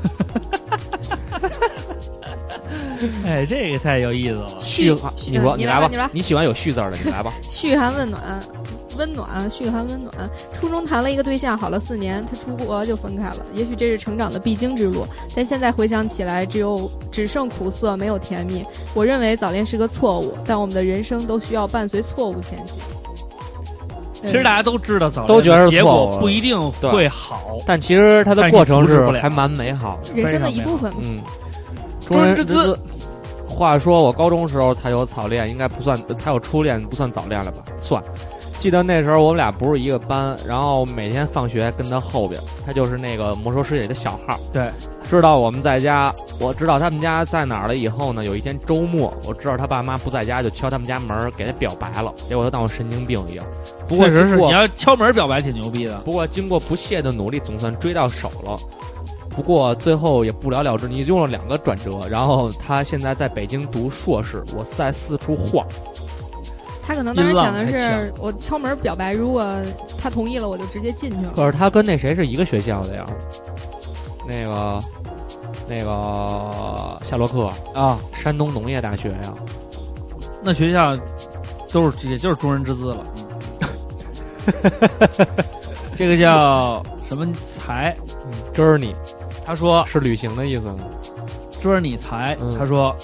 [3.26, 4.48] 哎，这个太有意思了。
[4.62, 7.30] 嘘，嘘你说来吧你来吧你来，你喜欢有“续”字的，你来吧。
[7.42, 8.40] 嘘寒问暖，
[8.96, 10.14] 温暖，嘘寒问暖。
[10.58, 13.36] 初中谈了一个对象，好了四年，他出国就分开了。
[13.52, 18.64] 也许这是成长的必经之路，但现在回想起来，只有只剩苦涩，没有甜蜜。
[18.94, 22.78] 我认为早恋是个错误，但我们的人生都需要伴随错误前行。
[24.24, 27.56] 其实大家都知道早恋都觉得结果不一定会好。
[27.66, 30.20] 但其实它的过程是还蛮美好的。
[30.20, 30.92] 人生的一部分。
[31.02, 31.18] 嗯，
[32.08, 32.78] 中人之姿。
[33.46, 37.58] 话说我高中时候才有早恋，应该不算才有初恋，不算早恋了吧？
[37.78, 38.02] 算。
[38.64, 44.40] 记得那时候我们俩不是一个班，然后每天放学跟他后边，他就是那个魔兽世界的小号。
[44.54, 44.70] 对，
[45.10, 53.44] 知道我们在家，我知道他们家在哪儿了以后呢，有一天周末，我知道他爸妈不在家，就敲他们家门给他表白了，结果他当我神经病一样。
[53.86, 55.98] 不过确实是，你要敲门表白挺牛逼的。
[55.98, 58.58] 不过经过不懈的努力，总算追到手了。
[59.36, 65.66] 不过最后也不了了之，你用了两个转折，然后他现在在北京读硕士，我在四处晃。
[66.86, 69.56] 他可能当时想的是，我敲门表白，如果
[69.98, 71.32] 他同意了，我就直接进去了。
[71.34, 73.06] 可是他跟那谁是一个学校的呀？
[74.28, 74.82] 那个，
[75.68, 79.34] 那个夏洛克啊，山东农业大学呀。
[80.42, 80.94] 那学校
[81.72, 83.06] 都是也就是中人之姿了。
[85.96, 87.26] 这个叫什么
[87.58, 87.96] 才？
[88.52, 88.94] 知儿你
[89.44, 90.78] 他说是旅行的意思吗？
[91.60, 92.94] 知儿你才，嗯他说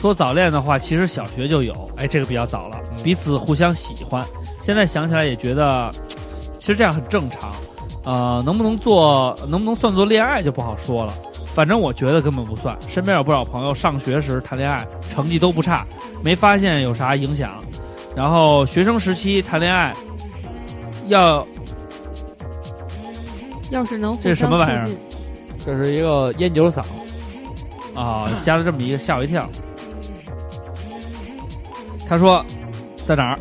[0.00, 4.24] 说早恋的话，其实小学就有，哎，这个比较早了，嗯彼此互相喜欢。
[4.62, 5.90] 现在想起来也觉得，
[6.58, 7.50] 其实这样很正常。
[8.04, 11.12] 呃，能不能做，能不能算作恋爱就不好说了。
[11.52, 12.78] 反正我觉得根本不算。
[12.88, 15.84] 身边有不少朋友上学时谈恋爱，成绩都不差，
[16.22, 17.50] 没发现有啥影响。
[18.14, 19.94] 然后学生时期谈恋爱，
[21.06, 21.46] 要
[23.70, 24.88] 要是能这是什么玩意儿
[25.66, 26.82] 这是一个烟酒嗓，
[27.94, 29.46] 啊，加了这么一个，吓我一跳。
[32.08, 32.44] 他说
[33.06, 33.38] 在哪儿？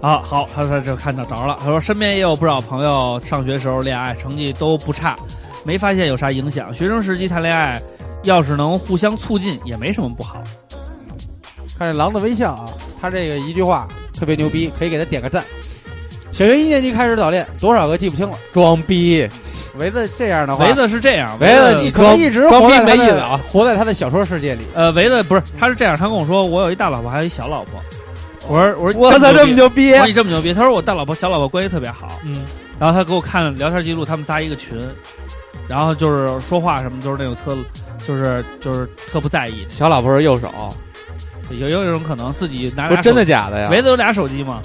[0.00, 1.58] 啊，好，他他就看到着了。
[1.60, 5.14] 他说身边也有不少朋友上学时候恋爱，成绩都不差，
[5.62, 6.72] 没发现有啥影响。
[6.72, 7.80] 学生时期谈恋爱，
[8.22, 10.42] 要是能互相促进，也没什么不好。
[11.78, 12.64] 看这狼的微笑啊，
[13.00, 15.44] 他这个一句话特别牛逼，可以给他点个赞。
[16.32, 18.38] 小学一年级开始早恋，多少个记不清了。
[18.52, 19.28] 装逼。
[19.76, 24.62] 维子这样的话，维子是这样，维子你可能一直活在没意思啊活在他的小说世界里。
[24.74, 27.80] 呃，维子不是，他是这样，他跟我说我有一大老婆，还有一小老婆。
[28.48, 29.92] 我说我说我操，这么牛牛逼逼！
[29.92, 29.98] 我！
[29.98, 30.52] 说你这么牛逼？
[30.52, 32.34] 他说我大老婆小老婆关系特别好，嗯，
[32.80, 34.76] 然后他给我看聊天记录，他们仨一个群，
[35.68, 37.56] 然后就是说话什么都是那种特，
[38.04, 39.64] 就是就是特不在意。
[39.68, 40.50] 小老婆是右手，
[41.50, 43.68] 有有一种可能自己拿俩不是真的假的呀？
[43.70, 44.60] 维子有俩手机吗？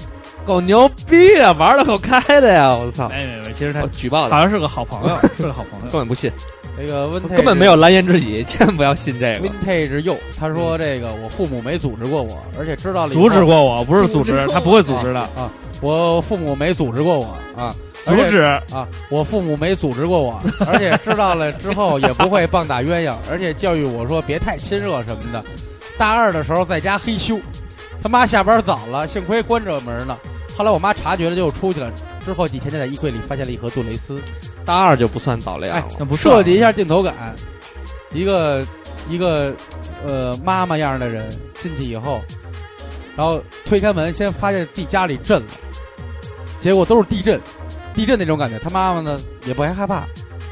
[0.46, 2.72] 够牛逼啊，玩的够开的呀！
[2.72, 5.90] 我操，没没没，其实他举报的，好像是个好朋友， 是个好朋友。
[5.90, 6.30] 根本不信，
[6.78, 9.48] 那个温根本没有蓝颜知己，千万不要信这个。
[9.48, 15.20] vintage 又，他说这个我父母没组织过我，而且知道了阻止过我，不是组织，他不会组织的。
[15.20, 25.44] 啊，我父母没组织过我啊，阻止啊，我父母没组织过我，而且知道了之后也不会棒打鸳鸯，而且教育我说别太亲热什么的。
[25.98, 27.40] 大二的时候在家嘿咻，
[28.02, 30.16] 他妈下班早了，幸亏关着门呢。
[30.56, 31.92] 后来我妈察觉了就出去了，
[32.24, 34.20] 之后几天就在衣柜里发现了一盒杜蕾斯，
[34.64, 37.34] 大二就不算早恋了，那不设计一下镜头感，
[38.12, 38.66] 一个
[39.08, 39.54] 一个
[40.04, 41.28] 呃妈妈样的人
[41.60, 42.22] 进去以后，
[43.14, 45.48] 然后推开门，先发现自己家里震了，
[46.58, 47.38] 结果都是地震，
[47.94, 48.58] 地震那种感觉。
[48.58, 50.06] 他妈妈呢也不害害怕，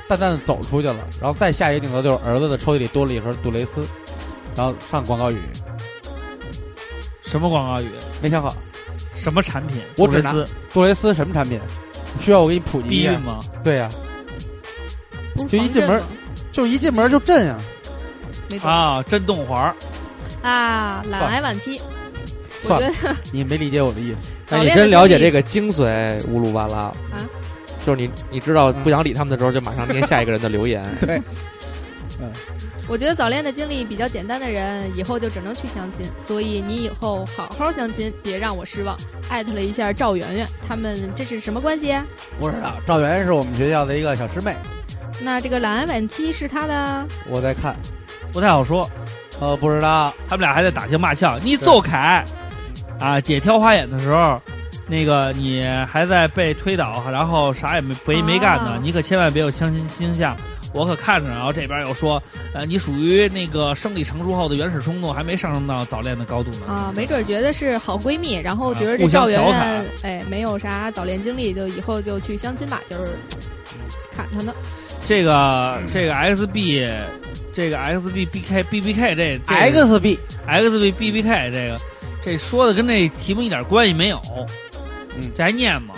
[0.06, 0.96] 淡淡的走出去了。
[1.20, 3.86] 然后再下一个镜头就是儿子的抽屉里多了一盒杜蕾斯，
[4.54, 5.40] 然后上广告语，
[7.22, 7.88] 什么广告语？
[8.20, 8.54] 没想好，
[9.24, 9.82] 什么产品？
[9.96, 11.58] 我只拿杜蕾斯杜蕾斯什么产品？
[12.20, 13.18] 需要我给你普及一下？
[13.20, 13.40] 吗？
[13.64, 13.88] 对呀、
[15.48, 16.00] 就一进门
[16.52, 17.56] 就一进门就震呀、
[18.62, 19.74] 啊，震动环儿。
[20.42, 21.80] 啊，懒癌晚期。
[22.62, 24.30] 我算觉了得你没理解我的意思。
[24.48, 26.94] 那 你真了解这个精髓，乌鲁巴拉啊？
[27.84, 30.82] 就是你，你知道不想理他们的时候，就马上念下一个人的留言。
[31.00, 31.20] 对，
[32.86, 36.04] 我觉得早恋的经历比较简单的人，以后就只能去相亲。
[36.18, 38.94] 所以你以后好好相亲，别让我失望。
[39.30, 42.04] 艾特了一下赵媛媛，他们这是什么关系啊？
[42.38, 44.54] 不知道赵媛媛是我们学校的一个小师妹，
[45.20, 47.74] 那这个懒癌晚期是他的，我在看，
[48.32, 48.88] 不太好说，
[49.40, 51.38] 呃，不知道，他们俩还在打情骂俏。
[51.38, 52.22] 你走开！
[53.00, 54.40] 啊，姐挑花眼的时候，
[54.86, 58.80] 那个你还在被推倒，然后啥也没没没干呢啊。
[58.82, 60.36] 你可千万别有相亲倾向，
[60.74, 61.30] 我可看着。
[61.30, 66.66] 然后这边又说，呃，你属于那个生理成熟后的原始冲动，还没上升到早恋的高度呢。
[66.66, 73.12] 啊，没准儿觉得是好闺蜜，然后觉得这赵媛媛，哎，没有啥早恋经历，就以后就去相亲吧，就是
[74.14, 74.52] 看他呢。
[75.06, 76.88] 这个这个 XB，
[77.52, 81.76] 这个 XB BK BBK 这这 X B，XB BBK 这个
[82.22, 84.20] 这说的跟那题目一点关系没有。
[85.16, 85.94] 嗯这还念吗？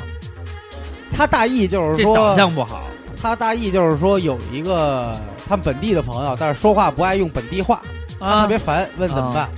[1.11, 2.87] 他大意就是这长说，相不好。
[3.27, 5.15] 他大意就是说有一个
[5.49, 7.83] 他们本地的朋友，但是说话不爱用本地话，
[8.19, 9.49] 他啊特别烦，问怎么办？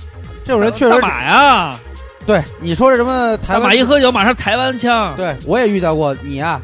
[0.45, 1.79] 这种人确实干嘛呀？
[2.25, 5.15] 对你说这什么台湾干嘛一喝酒马上台湾腔？
[5.15, 6.61] 对我也遇到过你呀、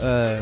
[0.00, 0.40] 呃，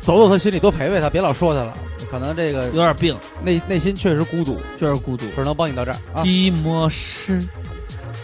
[0.00, 1.74] 走走他心里，多陪陪他，别老说他了，
[2.10, 5.24] 可能这个有点病，内内心确实孤独，确实孤独。
[5.34, 6.22] 只能帮你到这儿啊。
[6.22, 7.42] 寂寞是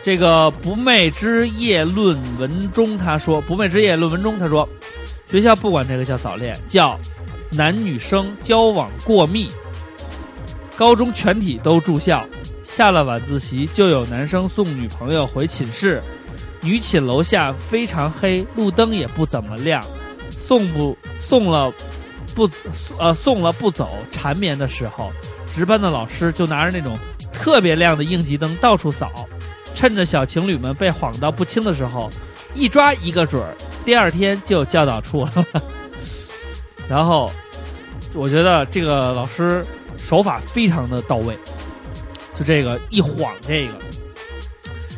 [0.03, 4.69] 这个不寐之夜论文中，他说不寐之夜论文中他说，
[5.33, 7.01] 学校不管这个叫早恋，叫
[7.53, 9.49] 男女生交往过密。
[10.77, 12.23] 高中全体都住校，
[12.67, 16.03] 下了晚自习就有男生送女朋友回寝室，
[16.61, 19.83] 女寝楼下非常黑，路灯也不怎么亮，
[20.29, 21.73] 送不送了
[22.35, 22.47] 不
[22.99, 25.11] 呃送了不走，缠绵的时候，
[25.55, 26.99] 值班的老师就拿着那种
[27.33, 29.11] 特别亮的应急灯到处扫，
[29.75, 32.11] 趁着小情侣们被晃到不清的时候，
[32.55, 33.57] 一抓一个准儿。
[33.85, 35.33] 第二天就教导处了。
[36.89, 37.31] 然后，
[38.15, 39.65] 我觉得这个老师
[39.97, 41.39] 手法非常的到位，
[42.35, 43.73] 就这个一晃这个，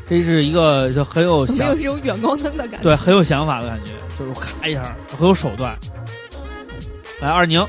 [0.09, 2.83] 这是一个就很有想有这种远光灯的感觉。
[2.83, 5.79] 对，很有想法的感觉，就是咔一下，很有手段。
[7.21, 7.65] 来，二宁，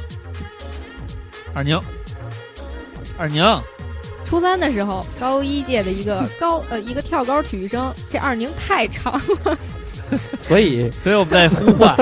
[1.54, 1.80] 二宁，
[3.18, 3.44] 二宁，
[4.26, 9.58] 初三的时候，高一届的一个高呃一个跳高体育生，这二宁太长了。
[10.40, 11.96] 所以所以我们在呼唤，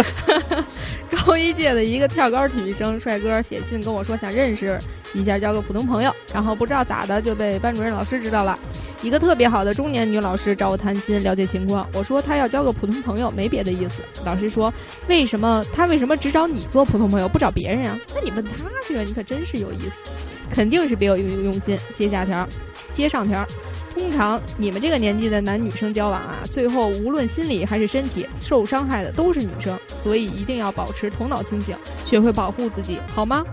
[1.26, 4.78] 高一届的一个跳高体育生帅哥写信跟我说想认识
[5.14, 8.58] 一下，交个普通朋友，然后不知道咋的就被班主任老师知道了。
[9.02, 14.02] 一个特别好的中年女老师找我谈心了解情况，我说她要交个普通朋友，没别的意思。
[14.26, 14.74] 老师说
[15.08, 18.52] 为什么她为什么只找你做普通朋友，不找别人啊、那你问他
[18.88, 20.12] 去，你可真是有意思，
[20.50, 21.78] 肯定是别有用用心。
[21.94, 22.48] 接下条，
[22.94, 23.46] 接上条。
[23.94, 33.44] 通常你们这个年纪的男女生交往啊，最后无论心理还是身体受伤害的都是女生，所以一定要保持头脑清醒，学会保护自己，好吗？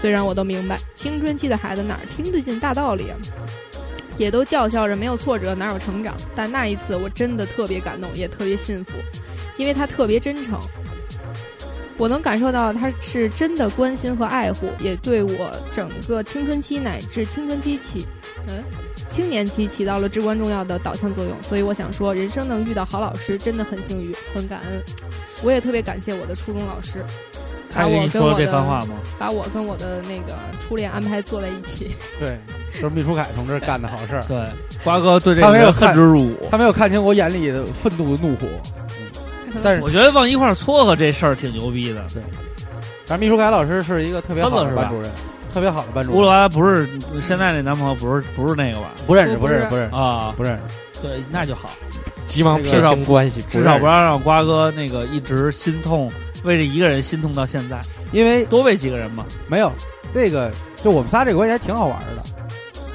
[0.00, 3.16] 虽然我都明白，青春期的孩子哪儿听得进大道理啊，
[4.16, 8.92] 也都叫嚣着没有挫折哪有成长，但那一次我真的特别感动，也特别幸福，
[9.58, 10.58] 因为他特别真诚。
[11.98, 18.06] 我能感受到他是真的关心和爱护，也对我整个青春期乃至青春期起，
[18.48, 18.64] 嗯，
[19.10, 21.32] 青年期起到了至关重要的导向作用。
[21.42, 24.80] 所以我想说，人生能遇到好老师真的很幸运，很感恩。
[25.42, 27.04] 我也特别感谢我的初中老师，
[27.74, 28.94] 他跟你说这番话吗？
[29.18, 31.90] 把我跟我的那个初恋安排坐在一起。
[32.18, 32.38] 对，
[32.72, 34.22] 就是秘书凯同志干的好事儿。
[34.28, 34.46] 对，
[34.84, 36.48] 瓜哥对这他没有个恨之入骨。
[36.50, 38.46] 他没有看清我眼里的愤怒的怒火。
[39.64, 42.04] 但是我觉得往一块儿撮合这事儿挺牛逼的。
[42.14, 42.22] 对，
[43.06, 45.10] 但是秘书凯老师是一个特别好的班主任，
[45.50, 46.30] 特别好的班主乌鲁任。
[46.30, 46.88] 娃不是
[47.20, 48.92] 现在那男朋友，不是不是那个吧？
[49.06, 50.62] 不认识，不是不认识，不认识，啊，不认识。
[51.02, 51.70] 对，那就好，
[52.26, 56.10] 急忙撇至少清关系，至少不要让瓜哥那个一直心痛，
[56.44, 57.80] 为这一个人心痛到现在，
[58.12, 59.24] 因为多为几个人嘛。
[59.48, 59.72] 没有
[60.12, 62.22] 这个，就我们仨这个关系还挺好玩的。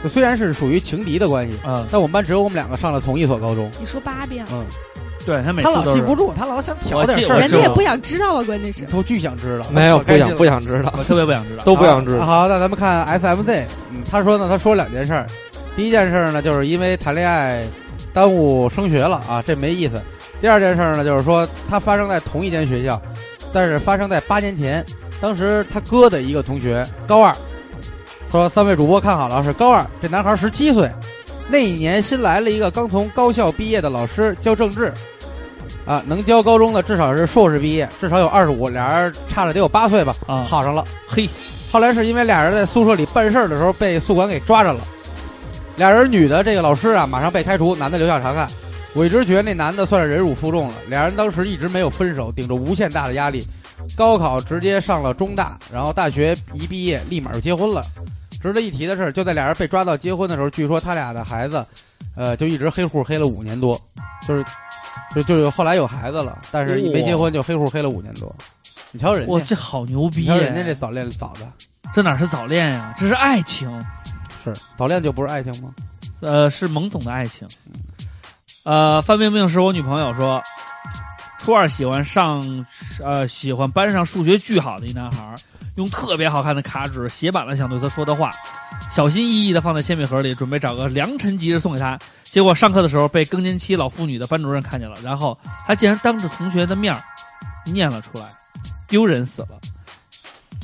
[0.04, 3.72] 就虽然是属于情敌的关系，嗯，但我们班只有我们两个上了同一所高中。
[3.80, 4.64] 你说八遍了，嗯，
[5.26, 8.84] 对他每他次都是老记不住，他老想挑点事儿人家也不想知道啊，关键是。
[8.86, 11.64] 都巨想知道，没有不想我可开心了不想知道，我特别不想知道。
[11.64, 12.22] 都不想知道。
[12.22, 15.26] 啊好，那咱们看 SMZ，嗯，他说呢，他说两件事儿。
[15.76, 17.66] 第一件事儿呢，就是因为谈恋爱
[18.14, 20.02] 耽误升学了啊，这没意思。
[20.40, 23.02] 第二件事儿呢，就是说他发生在同一间学校，
[23.52, 24.86] 但是发生在八年前。
[25.22, 27.34] 当时他哥的一个同学高二，
[28.30, 30.92] 说三位主播看好了，是高二，这男孩十七岁。
[31.48, 34.94] 那一年新来了一个刚从高校毕业的老师教政治，
[35.86, 40.84] 啊，能教高中的至少是硕士毕业，至少有二十五，俩人差了得有八岁吧，啊好上了。
[41.08, 41.30] 嘿，
[41.72, 44.80] 后来是因为俩人在宿舍里办事儿的时候被宿管给抓着了，
[45.76, 48.50] 俩人女的这个老师啊马上被开除，男的留校查看。
[48.94, 53.46] 我一直觉得那男的算是忍辱负重了，俩人当时一直没有分手，顶着无限大的压力，
[53.96, 57.84] 高考直接上了中大，然后大学一毕业立马就结婚了。
[58.42, 61.66] 值得一提的是，就在俩人被抓到结婚的时候，据说他俩的孩子，
[62.16, 63.80] 呃，就一直黑户黑了五年多，
[64.26, 64.46] 就是，
[65.14, 68.34] 就就是后来有孩子了，但是没结婚就黑户黑了五年多。
[68.92, 70.74] 你瞧人家，哇，这好牛逼你瞧人家这！
[70.74, 71.48] 早恋早的，
[71.94, 72.94] 这哪是早恋呀？
[72.98, 73.70] 这是爱情，
[74.44, 75.74] 是早恋就不是爱情吗？
[76.22, 77.48] 呃，是懵懂的爱情。
[78.64, 80.42] 呃，范冰冰是我女朋友说，
[81.40, 82.42] 初二喜欢上，
[83.04, 85.36] 呃，喜欢班上数学巨好的一男孩儿，
[85.76, 88.30] 用特别好看的卡纸写满了想对他说的话，
[88.90, 92.00] 小心翼翼的放在铅笔盒里，准备找个良辰吉日送给他。
[92.24, 96.96] 结果上课的时候被更年期老妇女的班主任看见了，然后他竟然当着同学的面
[97.66, 98.26] 念了出来，
[98.88, 99.50] 丢人死了。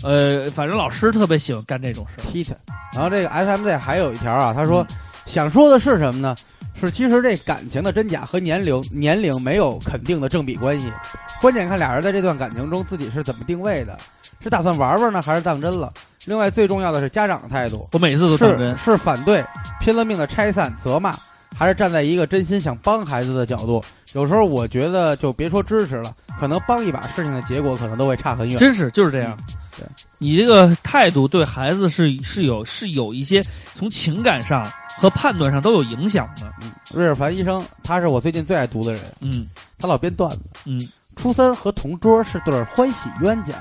[0.03, 2.31] 呃，反正老师特别喜欢干这种事儿。
[2.31, 2.55] 踢他。
[2.93, 4.85] 然后这个 SMZ 还有一条啊，他说、
[5.25, 6.35] 想说的是什么呢？
[6.79, 10.91] 是其实这感情的真假和年龄年龄没有肯定的正比关系，
[11.39, 13.95] 关键看俩人在这段感情中自己是怎么定位的，
[14.41, 15.91] 是打算玩玩呢，还是当真了？
[16.25, 19.43] 另外最重要的是家长的态度，我每次都当真是，是反对
[19.79, 21.15] 拼了命的拆散责骂，
[21.57, 23.83] 还是站在一个真心想帮孩子的角度？
[24.13, 28.57] 有时候我觉得就别说支持了，可能帮一把，事情的结果可能都会差很远。
[28.57, 29.37] 真是就是这样。
[29.77, 29.87] 对，
[30.17, 33.41] 你这个态度对孩子是是有是有一些
[33.73, 36.51] 从情感上和判断上都有影响的。
[36.61, 39.47] 嗯，瑞尔凡医生，他是我最近最爱读的人，嗯
[39.79, 40.41] 他老编段子。
[40.65, 40.77] 嗯，
[41.15, 43.53] 初三和同桌是对欢喜冤家，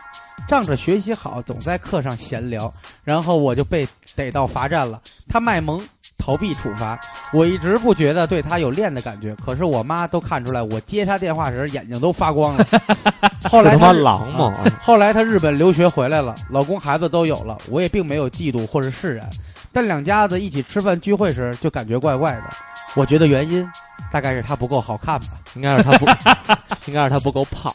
[0.51, 2.75] 仗着学习好，总在课上闲聊，
[3.05, 3.87] 然后我就被
[4.17, 5.01] 逮到罚站了。
[5.29, 5.81] 他卖萌，
[6.19, 6.99] 逃避处罚。
[7.33, 12.67] 我一直不觉得对他有恋的感觉，可是我妈都看出来，我接他电话时眼睛都发光了。
[13.49, 14.53] 后来他妈狼嘛！
[14.83, 19.31] 后来他日本留学回来了，老公孩子都有了，我也并没有嫉妒或是释然，
[19.71, 22.43] 但两家子一起吃饭聚会时就感觉怪怪的。
[22.97, 23.65] 我觉得原因
[24.11, 25.27] 大概是他不够好看吧。
[25.55, 26.07] 应该是他不，
[26.87, 27.73] 应该是他不够胖，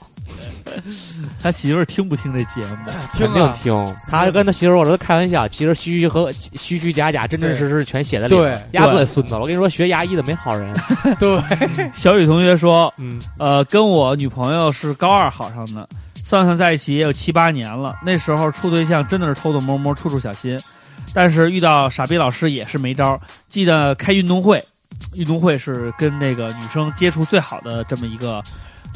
[1.41, 2.91] 他媳妇儿听不听这节目？
[3.13, 3.95] 听定听。
[4.07, 8.69] 他还跟他媳妇儿我说开玩笑，其实虚虚和虚虚假假，真真实实全写在里对面。
[8.71, 10.73] 牙最孙子了，我跟你说，学牙医的没好人。
[11.19, 15.87] 对，小雨同学说，嗯，呃，跟我女朋友是高二好上的，
[16.23, 17.95] 算算在一起也有七八年了。
[18.03, 20.59] 那时候处对象真的是偷偷摸摸，处处小心，
[21.13, 23.19] 但是遇到傻逼老师也是没招儿。
[23.49, 24.63] 记得开运动会，
[25.13, 28.43] 运动会是跟那个女生接触最好的这么一个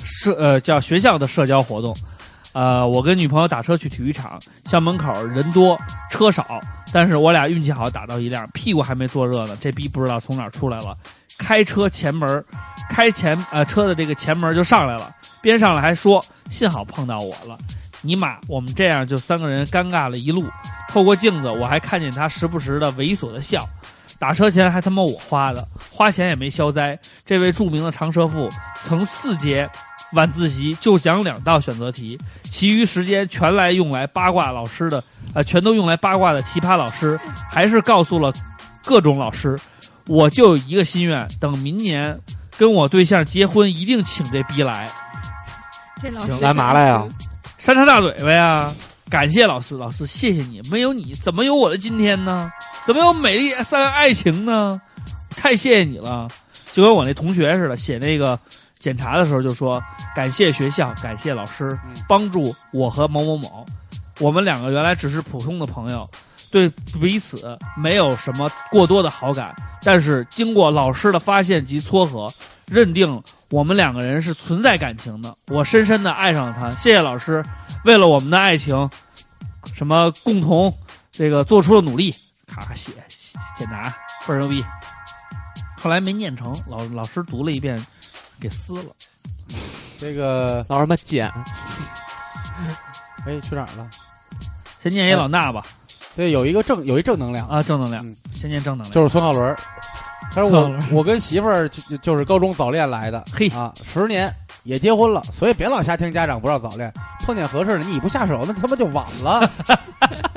[0.04, 1.96] 社呃叫学校的社交活动。
[2.54, 5.78] 呃，我跟女朋友打车去体育场，校门口人多
[6.10, 6.60] 车少，
[6.92, 10.98] 但是我俩运气好打到一辆，屁股还没坐热呢，这逼不知道从哪儿出来了，
[11.38, 12.44] 开车前门，
[12.90, 15.12] 开前呃车的这个前门就上来了，
[15.44, 17.56] 边上来还说幸好碰到我了，
[18.02, 20.44] 尼玛，我们这样就三个人尴尬了一路，
[20.90, 23.64] 透过镜子我还看见他时不时的猥琐的笑。
[24.18, 27.00] 打车钱还他妈我花的，花钱也没消灾。
[27.26, 28.50] 这位著名的长舌妇
[28.84, 29.70] 曾四节
[30.14, 35.04] 晚自习就讲两道选择题，其余时间全来用来八卦老师的，
[35.34, 38.34] 呃，全都用来八卦的奇葩老师，还是告诉了
[38.84, 39.58] 各种老师，
[40.08, 42.18] 我就有一个心愿，等明年
[42.58, 44.90] 跟我对象结婚，一定请这逼来。
[46.02, 47.06] 这老行师来嘛来呀
[47.58, 48.74] 扇他大嘴巴呀！
[49.10, 52.52] 感谢老师，老师谢谢你，没有你怎么有我的今天呢？
[52.86, 54.80] 怎么有美丽三爱情呢？
[55.32, 56.28] 太谢谢你了，
[56.72, 58.40] 就跟我那同学似的，写那个
[58.80, 59.84] 检查的时候就说
[60.16, 61.78] 感谢学校，感谢老师
[62.08, 63.66] 帮助我和某某某，
[64.20, 66.10] 我们两个原来只是普通的朋友，
[66.50, 66.70] 对
[67.00, 69.54] 彼此没有什么过多的好感，
[69.84, 72.34] 但是经过老师的发现及撮合，
[72.66, 77.44] 认定我们两个人是存在感情的，我深深的爱上了他，谢谢老师，
[77.84, 78.90] 为了我们的爱情，
[79.76, 80.74] 什么共同
[81.12, 82.16] 这个做出了努力，
[82.48, 82.92] 咔写
[83.58, 83.94] 检查。
[84.28, 84.64] 倍儿牛逼。
[85.76, 87.84] 后来没念成，老老师读了一遍，
[88.40, 88.90] 给撕了。
[89.98, 91.28] 这个老什么剪，
[93.26, 93.90] 哎，去哪儿了？
[94.82, 95.64] 先念一老衲吧。
[96.16, 98.06] 对，有一个正有一正能量啊，正能量。
[98.08, 98.94] 嗯先念正能量。
[98.94, 99.58] 就是孙浩伦儿。
[100.32, 104.34] 他说我我跟媳妇儿就就是高中早恋来的，嘿啊，十年
[104.64, 106.94] 也结婚了，所以别老瞎听家长不让早恋，
[107.26, 109.52] 碰见合适的你一不下手，那他妈就晚了。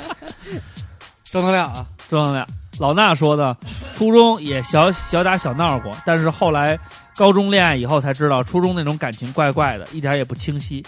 [1.31, 2.45] 正能量啊，正能量。
[2.79, 3.57] 老衲说的，
[3.95, 6.77] 初中也小小打小闹过，但是后来
[7.17, 10.85] 高中恋爱以后才知道，初中那种感情怪怪的，一点也不清晰。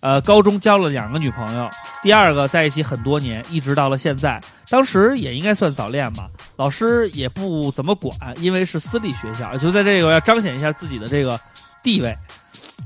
[0.00, 1.68] 呃，高中交了两个女朋友，
[2.02, 4.40] 第二个在一起很多年，一直到了现在。
[4.70, 11.40] 当时也应该算早恋吧，老师也不怎么管，因为是私立学校，就在这个要彰显一下自己的这个
[11.82, 12.14] 地位。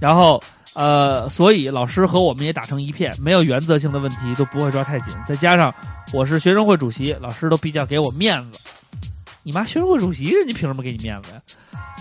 [0.01, 0.43] 然后
[0.75, 5.13] 呃，所以老师和我们也打成一片，没有原则性的问题都不会抓太紧。
[5.29, 5.75] 再加上
[6.13, 8.61] 我是学生会主席，老师都比较给我面子。
[9.43, 11.41] 你妈学生会主席，人家凭什么给你面子呀？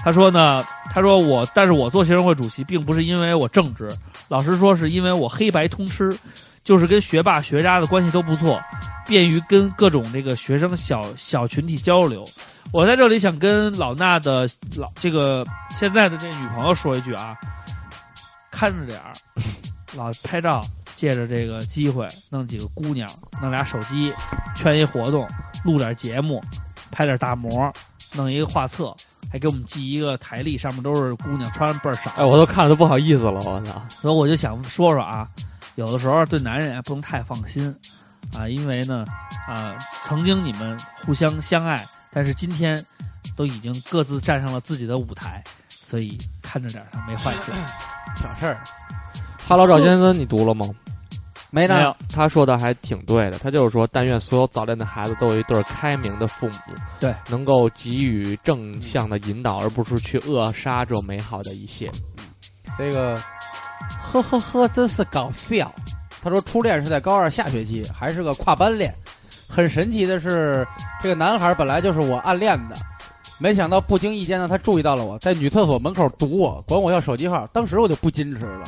[0.04, 3.90] 他说呢，他说我，但是我做学生会主席，并不是因为我正直，
[4.28, 6.18] 老实说是因为我黑白通吃，
[6.64, 8.60] 就是跟学霸学渣的关系都不错，
[9.06, 12.26] 便于跟各种这个学生小小群体交流。
[12.72, 15.46] 我在这里想跟老衲的老这个
[15.78, 17.38] 现在的这女朋友说一句啊，
[18.50, 19.14] 看着点儿，
[19.96, 20.64] 老拍照，
[20.96, 23.10] 借着这个机会弄几个姑娘，
[23.42, 24.12] 弄俩手机，
[24.56, 25.28] 圈一活动，
[25.66, 26.42] 录点节目，
[26.92, 27.72] 拍点大模，
[28.14, 28.96] 弄一个画册，
[29.30, 32.12] 还给我们寄一个台历，上面都是姑娘，穿倍儿少。
[32.18, 33.82] 哎，我都看着都不好意思了，我操！
[33.90, 35.28] 所以我就想说说啊，
[35.76, 37.74] 有的时候对男人啊不能太放心
[38.34, 39.06] 啊，因为呢
[39.48, 42.84] 啊，曾经你们互相相爱，但是今天
[43.36, 47.52] 都已经各自站上了自己的舞台，所以看着点儿他没坏处。
[48.22, 48.62] 小事儿。
[49.48, 50.66] Hello，赵先生，你读了吗？
[51.52, 56.54] 没呢没有，他说的还挺对的，他就是说，但愿所有早恋的孩子都有一对开明的父母，
[57.00, 61.92] 对，能够给予正向的引导，而不是去扼杀这美好的一切。
[62.78, 63.22] 这个，
[64.02, 65.72] 呵呵呵，真是搞笑。
[66.24, 68.94] 他说初恋是在高二下学期，还是个跨班恋。
[69.50, 70.66] 很神奇的是，
[71.04, 72.76] 这个男孩本来就是我暗恋的，
[73.40, 77.46] 没想到不经意间呢，他注意到了我在女厕所门口堵我，管我要手机号。
[77.48, 78.64] 当时我就不矜持了，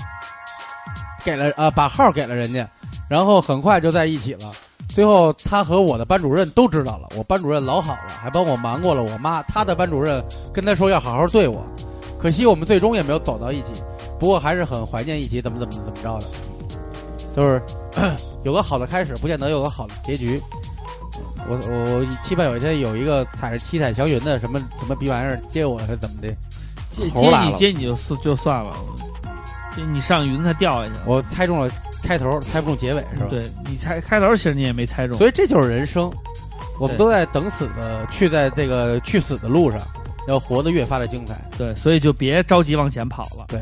[1.24, 2.68] 给了呃把号给了人家，
[3.10, 4.52] 然后很快就在一起了。
[4.90, 9.42] 最后他和我的班主任都知道了，我班主任老好了，还帮我瞒过了我妈。
[9.44, 11.64] 他的班主任跟他说要好好对我，
[12.20, 13.70] 可惜我们最终也没有走到一起。
[14.20, 16.28] 不过还是很怀念一起怎么怎么怎么着的，
[17.36, 17.62] 就是
[18.46, 20.42] 有个好的开始，不见得有个好的结局。
[21.48, 26.28] 我我我期盼有一天有一个踩着七彩祥云的什么什么逼玩意儿接我，还是怎么的？
[26.92, 28.72] 接接你接你就算就算了，
[29.76, 31.04] 接你上云彩掉下去了。
[31.06, 31.70] 我猜中了
[32.04, 35.18] 开头，猜不中结尾是吧？，对你猜开头，其实你也没猜中。
[35.18, 36.12] 所以这就是人生，
[36.80, 39.80] 我们都在等死的去在这个去死的路上，
[40.28, 41.36] 要活得越发的精彩。
[41.58, 43.46] 对，所以就别着急往前跑了。
[43.48, 43.60] 对，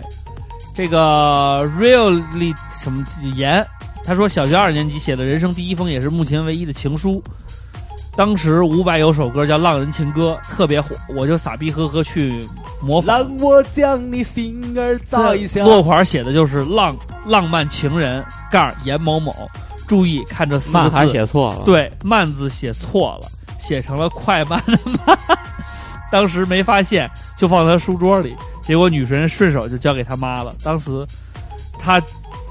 [0.73, 3.05] 这个 really 什么
[3.35, 3.65] 言，
[4.03, 7.21] 他说小学二年级写的人生第一封也是目前唯一的情书。
[8.15, 12.45] 当时伍佰有首歌叫《浪人情歌》，特别火，我就傻逼呵呵去
[12.81, 13.17] 模仿。
[13.17, 15.63] 让我将你心儿摘下。
[15.63, 16.95] 落款写的就是浪
[17.25, 19.33] 浪漫情人杠严某某，
[19.87, 23.27] 注意看这四个字，写错了，，对慢字写错了，
[23.59, 25.17] 写成了快慢的慢。
[26.11, 30.53] 当时没发现，就放他书桌里，结果女神顺手就交给他妈了。
[30.61, 31.07] 当时
[31.79, 32.01] 他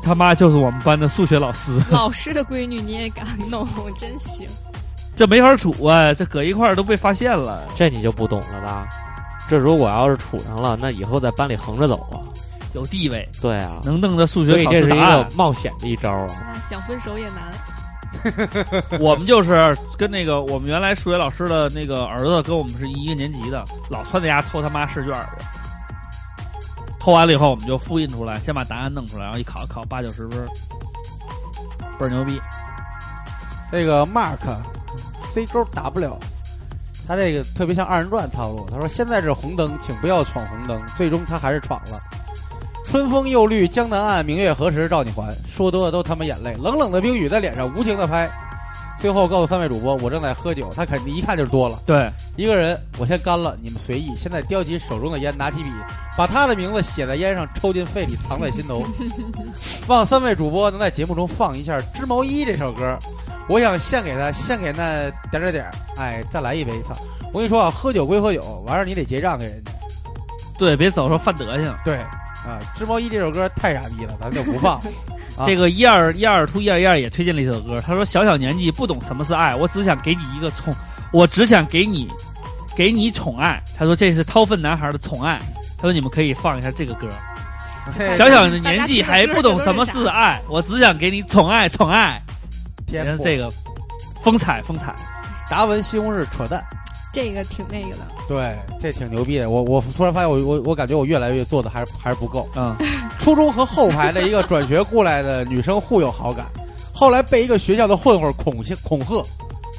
[0.03, 4.49] 他妈就是我们班的数学老师， 老师的闺女你也敢弄，真行。
[5.21, 7.67] 这没法处啊，这搁一块儿都被发现了。
[7.77, 8.89] 这你就不懂了吧？
[9.51, 12.25] 这如果要是处上了，那以后在班里横着走啊。
[12.73, 15.35] 有地位，对啊，能弄的数学考所以这是一试答案个。
[15.37, 16.27] 冒险的一招啊。
[16.51, 17.53] 那想分手也难。
[18.99, 25.45] 我们就是跟那个我们原来数学老师的那个儿子跟我们是一个年级的，老撺掇家偷他妈试卷去。
[26.99, 30.49] 偷完了以后，我们就复印出来，先把答案弄出来，然后一考考八九十分，
[31.99, 32.41] 倍儿牛逼。
[33.71, 34.39] 这个 Mark
[35.33, 36.19] C 勾 W，
[37.07, 38.67] 他这个特别像二人转套路。
[38.71, 42.01] 他说：“现在是红灯，请不要闯红灯。”最终他还是闯了。
[42.85, 45.33] 春风又绿江南岸，明月何时照你还？
[45.49, 48.29] 说多了都他妈眼泪，冷冷的冰雨在脸上无情的拍。
[48.99, 51.79] 最后告诉三位主播，我正在喝酒，他肯定一看就是多了。
[51.87, 54.13] 对，一个人，我先干了，你们随意。
[54.15, 55.71] 现在叼起手中的烟，拿起笔，
[56.19, 58.83] 把他的名字写在烟上，抽进肺里，藏在心头。
[59.89, 62.99] 望三位主播能在节目中放一下《织毛衣》这首歌，
[63.51, 65.69] 我想献给他，献给那点点点。
[65.97, 66.95] 哎，再来一杯，操！
[67.33, 69.73] 我跟你说啊，喝酒归喝酒，完事儿你得结账给人家。
[70.57, 71.75] 对，别走说犯德行。
[71.85, 74.77] 对，啊，《织毛衣》这首歌太傻逼了，咱就不放。
[75.37, 80.73] 啊这个一二一二突一二一二也推荐了一首歌，他说小小年纪不懂什么是爱，我只想给你一个宠，
[81.13, 82.09] 我只想给你，
[82.77, 83.61] 给你宠爱。
[83.77, 85.41] 他说这是掏粪男孩的宠爱。
[85.77, 87.09] 他说你们可以放一下这个歌。
[88.17, 92.23] 小小的年纪还不懂什么是爱，我只想给你宠爱宠爱。
[92.99, 93.49] 你天赋看这个
[94.23, 94.95] 风采风采，
[95.49, 96.65] 达文西红柿扯淡。
[97.13, 97.99] 这个挺那个的。
[98.29, 99.51] 对，这挺牛逼的。
[99.51, 102.49] 我我突然发现我我我感觉我越来越做的还是还是不够。
[102.55, 102.75] 嗯，
[103.19, 106.47] 初中和后排的一个转学过来的女生互有好感，
[106.95, 109.25] 后来被一个学校的混混恐吓恐吓，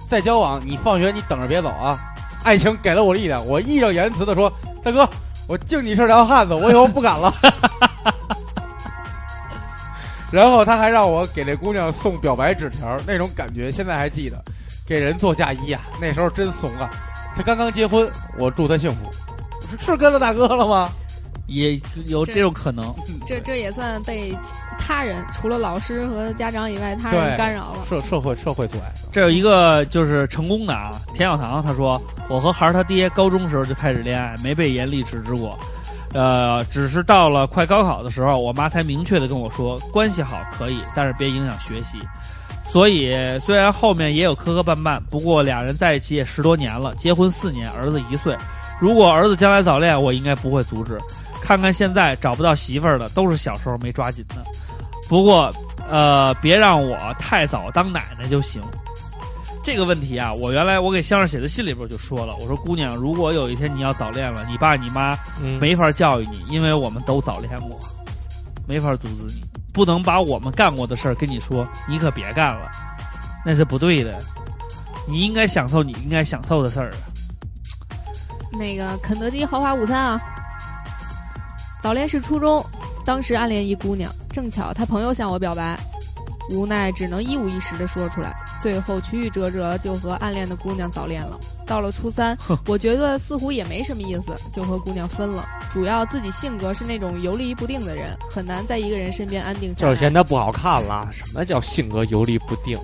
[0.10, 2.00] 再交往你放学你等着别走啊！
[2.44, 4.52] 爱情给了我力量，我义正言辞的说
[4.84, 5.08] ：“大哥，
[5.48, 7.34] 我敬你是条汉子，我以后不敢了。
[10.32, 14.42] ”然后他还让我给这姑娘送表白纸条，那种感觉现在还记得，
[14.88, 16.90] 给人做嫁衣啊，那时候真怂啊！
[17.36, 19.10] 他刚刚结婚，我祝他幸福。
[19.80, 20.90] 是跟了大哥了吗？
[21.48, 21.78] 也
[22.08, 22.94] 有这种可能。
[23.26, 24.34] 这这也算被
[24.78, 27.80] 他人，除了老师和家长以外，他人干扰了。
[27.90, 28.94] 社社会社会阻碍。
[29.12, 35.60] 这有一个就是成功的啊，田小棠他说，我和孩儿他爹高中时候就开始恋爱，没被严厉制止过，
[36.14, 42.00] 呃，只是到了快高考的时候，我妈才明确的跟我说，关系好可以，但是别影响学习。
[42.68, 48.36] 所以虽然后面也有磕磕绊绊，不过俩人在一起也十多年了，结婚四年，儿子一岁。
[48.80, 50.98] 如果儿子将来早恋，我应该不会阻止。
[51.42, 54.36] 看看现在找不到媳妇儿的，都是小时候没抓紧的。
[55.10, 55.52] 不过，
[55.90, 58.62] 呃，别让我太早当奶奶就行。
[59.64, 67.80] 这个问题啊，我原来我给香儿写的信里边就说了，我说姑娘，如果有一天你要早恋了，你爸你妈嗯，没法教育你，因为我们都早恋过，
[68.68, 72.70] 没法阻止你，不能把我们干过的事儿跟你说，你可别干了，
[73.46, 74.18] 那是不对的。
[75.08, 76.98] 你应该享受你应该享受的事儿啊。
[78.52, 80.22] 那个肯德基豪华午餐啊，
[81.82, 82.66] 早恋是初中，
[83.06, 85.80] 当时暗恋一姑娘，正巧她朋友向我表白，
[86.50, 91.40] 无奈只能一五一十的说出来，最后曲曲折折就和暗恋的姑娘早恋了。
[91.66, 92.38] 到了初三，
[92.68, 95.46] 我觉得似乎也没什么意思，就和姑娘分了。
[95.74, 99.90] 主要自己性格是那种游离不定的人，很难在一个人身边安定下来。
[99.92, 101.10] 就是嫌她不好看了。
[101.12, 102.78] 什么叫性格游离不定？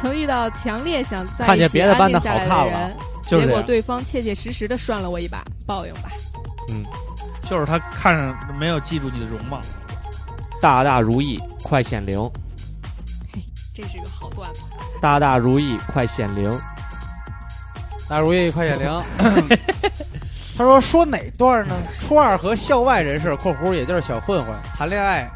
[0.00, 6.08] 曾遇到强烈想在看见一起别的班的安定下来好看了结果对方切切实实的涮了我一把，报应吧。
[6.70, 6.84] 嗯
[7.44, 9.60] 就是他看上没有记住你的容貌，
[10.60, 12.20] 大大如意，快显灵！
[13.32, 13.42] 嘿
[13.74, 14.60] 这是个好段子。
[15.00, 16.50] 大大如意，快显灵！
[18.08, 19.02] 大如意快显灵。
[20.56, 21.74] 他说说哪段呢？
[22.00, 25.30] 初二和校外人士（括弧也就是小混混）谈恋爱，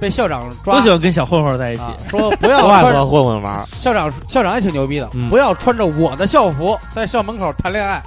[0.00, 1.82] 被校长抓都喜欢跟小混混在一起。
[1.82, 8.02] 啊，说不要 和混混玩，校长校长也挺牛逼的，嗯不要穿着我的校服在校门口谈恋爱。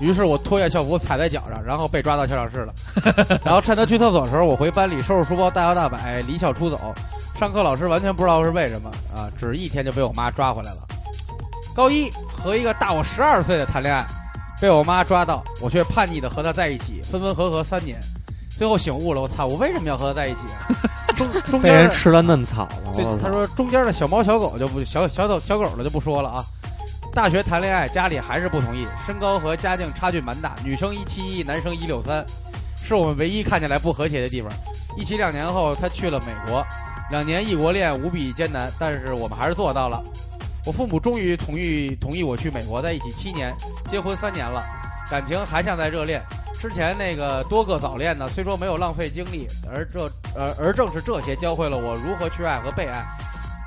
[0.00, 2.72] 于是我脱下校服踩在脚上，然后被抓到校长室了。
[3.44, 6.94] 然后趁他去厕所的时候，我回班里收拾书包，大摇大摆离校出走。
[7.38, 10.78] 上课老师完全不知道是为什么啊，只一天就被我妈抓回来了。
[11.72, 14.04] 高一和一个大我十二岁的谈恋爱，
[14.60, 17.96] 被我妈抓到，我却叛逆的和他在一起，分分合合三年。
[18.50, 20.66] 最后醒悟了，我操，我为什么要和他在一起啊？
[21.14, 22.92] 中中被间吃了嫩草了。
[22.92, 26.44] 对他说中间的小猫小狗就不小小狗小狗的就不说了啊。
[27.12, 32.26] 大学谈恋爱，家里还是不同意，身高和家境差距蛮大，女生一七一，男生一六三，
[32.82, 34.50] 是我们唯一看起来不和谐的地方。
[34.96, 36.66] 一起两年后，他去了美国，
[37.10, 40.02] 两年异国恋无比艰难，但是我们还是做到了。
[40.66, 43.54] 我父母终于同意同意我去美国，在一起七年，
[43.90, 44.62] 结婚三年了，
[45.10, 46.22] 感情还像在热恋。
[46.60, 53.02] 之前那个多个早恋呢，虽说没有浪费精力，而这而而正是这些教会了我如何去爱和被爱。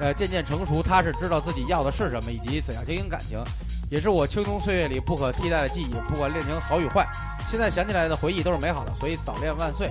[0.01, 3.41] 呃，渐渐成熟，踏实知道自己要的是什么，以及怎样经营感情，
[3.89, 5.93] 也是我青葱岁月里不可替代的记忆。
[6.09, 7.07] 不管恋情好与坏，
[7.49, 9.89] 现在想起来的回忆都是美好的，所以早恋万岁。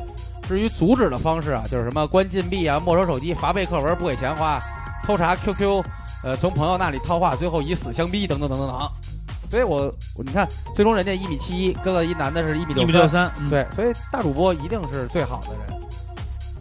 [0.51, 4.59] 至于阻止的方式啊，就是什么关禁闭啊、没收手机、罚背课文、不给钱花、
[5.05, 5.81] 偷查 QQ，
[6.25, 8.91] 呃，从朋友那里套话，最后以死相逼，等等等等等。
[9.49, 9.83] 所以我
[10.17, 15.81] 我你看，最终人家一米七一，跟了一男的是一米一米六六三，嗯，对，所以大主播一定是最好的人，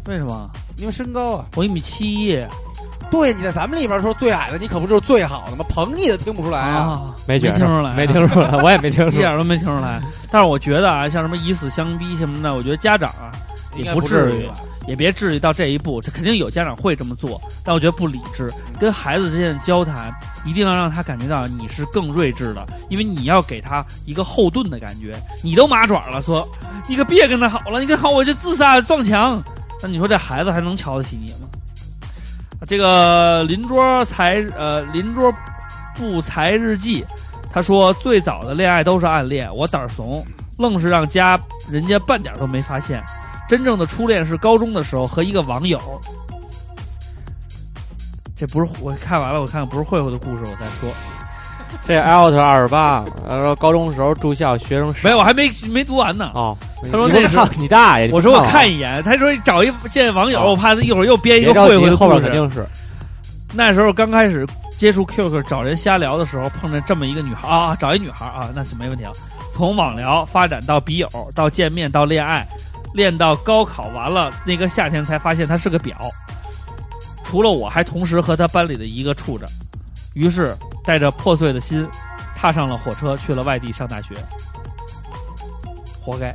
[0.06, 0.48] 为什么？
[0.78, 1.46] 因为身高啊。
[1.56, 2.46] 我一米七一
[3.10, 5.66] 对，你在咱们里边说最矮的，你可不就是最好的吗？
[5.68, 6.78] 捧你的听不出来啊。
[6.78, 9.14] 啊，没觉着听出来，没听出来，我也没听出来。
[9.18, 10.00] 一点都没听出来。
[10.30, 13.32] 但是我觉得啊，像什么以死相逼什么的，我觉得家长啊
[13.76, 14.54] 应该不至于吧？
[14.88, 18.52] 也别至于到这一步，这肯定有家长会这么做，但我觉得不理智。
[18.80, 20.12] 跟孩子之间的交谈，
[20.44, 25.16] 一定要让他感觉到你是更睿智的，因为你要给他一个后盾的感觉。
[25.44, 26.48] 你都麻爪了，说
[26.88, 29.42] 你可别跟他好了，你跟好我就自杀撞墙。
[29.82, 31.48] 那你说这孩子还能瞧得起你吗？
[32.68, 35.32] 这个邻桌才呃邻桌
[35.96, 37.06] 不才日记，
[37.52, 40.26] 他说最早的恋爱都是暗恋，我胆儿怂，
[40.58, 41.40] 愣是让家
[41.70, 43.04] 人家半点都没发现。
[43.50, 45.82] 真正的初恋是高中的时候和一个网友。
[48.38, 50.90] 这不是我看完了，我看看不是慧慧的故事，我再说。
[51.86, 56.32] 这特二十八，他说高中时候住校，学生没有，我还没没读完呢。
[56.36, 62.32] 哦，他说那是你大爷，我说我看一眼，他说找一现在网友，我怕他一会儿又编一个慧慧的故事后边肯。
[62.32, 62.66] 定是
[63.54, 64.46] 那时候刚开始
[64.78, 69.12] 接触 QQ 找人瞎聊的时候，碰见这么一个女孩啊，找一女孩啊，那是没问题了。
[69.54, 72.48] 从网聊发展到笔友，到见面，到恋爱，
[72.94, 75.96] 练到高考完了，那个夏天才发现他是个表。
[77.24, 79.46] 除了我，还同时和他班里的一个处着。
[80.16, 81.88] 于是带着破碎的心，
[82.36, 84.16] 踏上了火车，去了外地上大学。
[86.02, 86.34] 活该。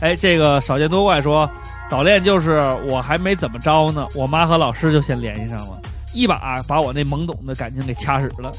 [0.00, 1.48] 哎，这个少见多怪说，
[1.88, 5.80] 早恋就是我还没怎么着呢，我妈和老师就先联系上了，
[6.12, 8.50] 一把把我那懵懂的感情给掐死了。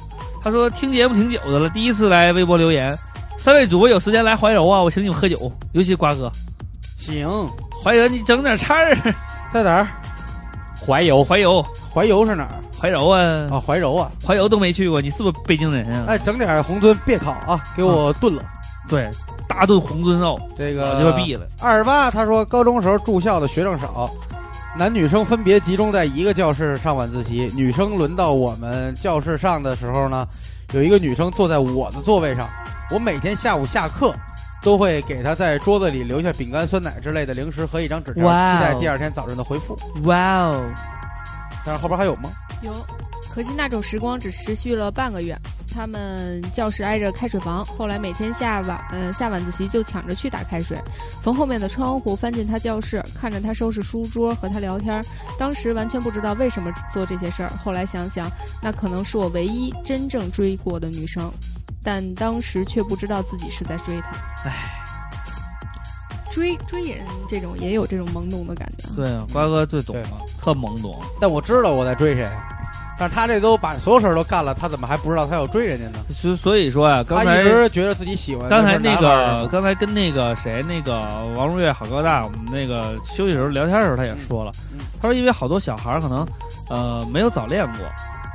[0.42, 2.98] 他说听节目挺久的了，第一次来微博留言，
[3.46, 6.32] 三位主播有时间来怀柔啊，我请你们喝酒，尤其瓜哥，
[6.98, 7.30] 行，
[7.80, 8.98] 怀柔你整点菜儿，
[9.54, 9.88] 在哪儿？
[10.84, 12.56] 怀柔怀柔怀柔是哪儿？
[12.82, 13.22] 怀柔啊，
[13.52, 14.12] 啊，怀柔啊！
[14.26, 16.06] 怀柔都没去过，你是不是北京人啊？
[16.08, 18.44] 哎，整点红尊别烤啊，给我炖了。
[18.90, 19.08] 对，
[19.48, 21.46] 大炖红尊肉，这我就个毙了。
[21.62, 24.10] 二十八，他说高中时候住校的学生少，
[24.76, 27.52] 男女生分别集中在一个教室上晚自习。
[27.56, 30.28] 女生轮到我们教室上的时候呢，
[30.74, 32.50] 有一个女生坐在我的座位上。
[32.92, 34.14] 我每天下午下课
[34.62, 39.78] 都会给他在桌子里留下饼干、酸奶之类的零食和一张纸条，哇哦期待第二天早晨的回复。
[40.04, 40.74] 哇哦，
[41.66, 42.30] 但是后边还有吗？
[42.62, 42.72] 有，
[43.34, 45.36] 可惜那种时光只持续了半个月。
[45.74, 50.82] 他们教室挨着开水房，后来每天下晚呃下晚自习就抢着去打开水，
[51.22, 55.04] 从后面的窗户翻进他教室，看着他收拾书桌和他聊天。
[55.38, 58.32] 当时完全不知道为什么做这些事儿，后来想想，
[58.64, 61.30] 那可能是我唯一真正追过的女生，
[61.86, 64.50] 但当时却不知道自己是在追他。
[64.50, 64.84] 唉，
[66.32, 68.88] 追追人这种也有这种懵懂的感觉。
[68.96, 70.10] 对啊，瓜哥最懂了，
[70.42, 71.00] 特懵懂。
[71.22, 72.28] 但我知道我在追谁，
[72.98, 76.04] 但是他这都把所有事儿都干了，他怎么还不知道他要追人家呢？
[76.10, 78.50] 所所以说呀、刚他才一直觉得自己喜欢。
[78.50, 80.98] 刚才那个，刚才跟那个谁，那个
[81.36, 86.26] 王如月好高大，我们那个休息时候聊天的时候，他也说了，嗯嗯他说因为好多小孩儿可能
[86.70, 87.86] 呃没有早恋过，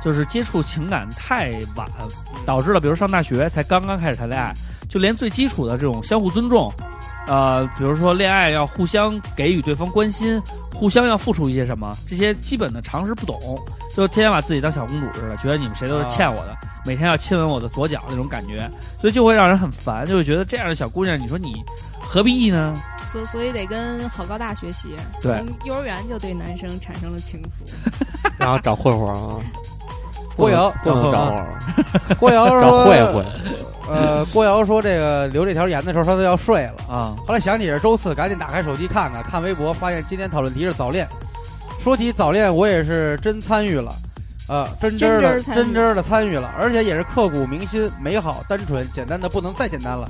[0.03, 1.87] 就是接触情感太晚，
[2.45, 4.53] 导致了比如上大学才刚刚开始谈恋爱，
[4.89, 6.73] 就连最基础的这种相互尊重，
[7.27, 10.41] 呃，比如说恋爱要互相给予对方关心，
[10.73, 13.39] 互相要付出一些什么，这些基本的常识不懂，
[13.95, 21.63] 就天天把自己当小公主似的，觉得你们谁都是欠我的，每天要亲吻我的左脚那种感觉，所以就会让人很烦，就会觉得这样的小姑娘，你说你
[21.99, 22.73] 何必呢？
[23.11, 27.69] 所所以得跟好高大学习，对从幼儿园就对男生产生了情愫。
[28.39, 29.37] 然后找混混啊，
[30.35, 31.45] 郭瑶不能找混啊
[32.07, 33.25] 混，郭瑶找说慧慧。
[33.89, 36.73] 呃，郭瑶说这个留这条言的时候，他都要睡了。
[36.87, 41.07] 啊，后来想起是周四，赶紧打开手机看看，看微博，发现今天讨论题是早恋。
[41.83, 43.91] 说起早恋，我也是真参与了，
[44.47, 50.07] 呃，真真的真真的参与了，而且也是刻骨铭心、美好、单纯、简单的不能再简单了。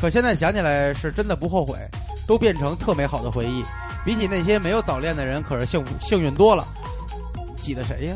[0.00, 1.78] 可现在想起来是真的不后悔，
[2.26, 3.64] 都变成特美好的回忆。
[4.04, 6.66] 比起那些没有早恋的人，可是幸福幸运多了。
[7.56, 8.14] 挤的谁呀？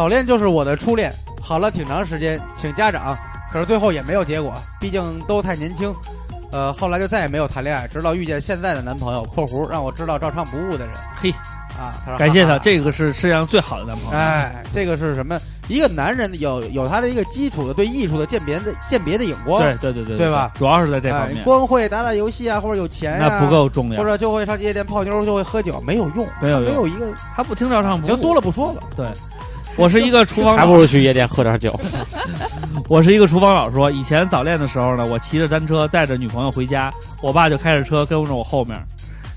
[0.00, 3.14] 早恋就是我的初恋，好了挺长时间，请家长，
[3.52, 5.94] 可是最后也没有结果，毕竟都太年轻。
[6.52, 11.30] 呃，后来就再也没有谈恋爱，直到遇见现在的男朋友（括弧让我知道照唱不误的人嘿，）
[11.78, 11.92] 啊。
[12.02, 14.18] 他说感谢他，哈哈这个是世界上最好的男朋友。
[14.18, 15.38] 哎，这个是什么？
[15.68, 20.50] 一个男人有有他的一个基础的对艺术的鉴别的鉴别的眼光，对对对对对吧？
[20.54, 24.04] 主要是在这方哎面，光会打打游戏啊，或者有钱呀、那不够重要或。
[24.06, 28.82] 者就会上夜店泡妞，就会喝酒，没有用，没有用没有一个他不听照唱不误行多了不说了。
[29.76, 31.78] 我是一个厨房还不如去夜店喝点酒。
[32.88, 36.92] 我是一个厨房老说，以前早恋的时候呢，我骑着单车带着女朋友回家，
[37.22, 38.76] 我爸就开着车跟着我后面，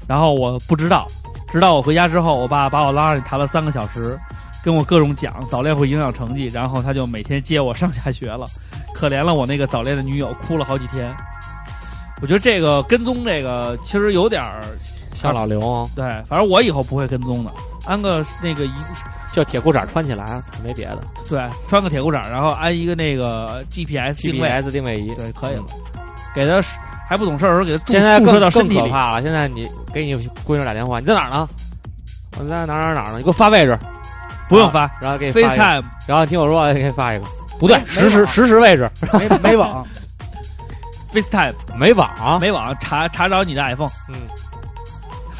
[0.07, 1.07] 然后我不知道，
[1.51, 4.17] 直到我回家之后，我爸把我拉上去谈了三个小时，
[4.63, 8.45] 跟我各种讲早恋会影响成绩，然后他就每天接我上下学了，
[8.93, 11.15] 可怜了我那个早恋的女友，哭了好几天。
[12.21, 14.41] 我觉得这个跟踪这个其实有点
[15.13, 17.51] 像老刘啊，对，反正我以后不会跟踪的，
[17.85, 18.73] 安个那个一
[19.33, 20.99] 就铁裤衩穿起来，没别的。
[21.27, 25.63] 对，穿个铁裤衩，然后安一个那个 GPS 定位 GPS 定位仪，对，可以了。
[26.35, 26.61] 给他
[27.09, 28.79] 还不懂事儿的时候给他注现在注射到更身体里。
[28.81, 29.21] 更可怕了。
[29.21, 30.15] 现在你给你
[30.45, 31.47] 闺女打电话，你在哪儿呢？
[32.37, 33.17] 我在哪儿哪儿哪儿呢？
[33.17, 33.77] 你给我发位置，
[34.47, 37.25] 不用发然后给你发一个，FaceTime，然后听我说，给你发一个。
[37.59, 39.85] 不对，实时实时位置没没网，
[41.13, 44.15] FaceTime 没网，没网查查找你的 iPhone，嗯，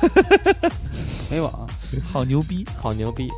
[1.29, 1.51] 没网。
[2.11, 2.65] 好牛逼。
[2.81, 3.29] 好牛逼。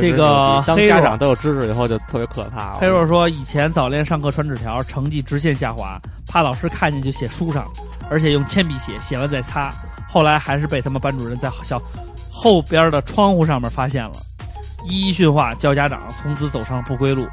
[0.00, 2.78] 这个当家长都有知识以后，就特别可怕了。
[2.80, 7.66] 黑若说，以前早恋上课传纸条，成绩直线下滑，怕老师看见就写书上，
[8.10, 9.72] 而且用铅笔写，写完再擦。
[10.08, 11.80] 后来还是被他们班主任在小
[12.30, 14.12] 后边的窗户上面发现了，
[14.84, 17.26] 一一训话，叫家长，从此走上不归路，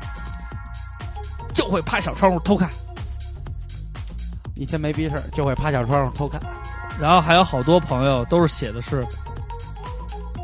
[1.53, 2.69] 就会趴小窗户偷看。
[4.55, 6.39] 一天没逼事儿就会趴小窗户偷看。
[6.99, 9.05] 然后还有好多朋友都是写的是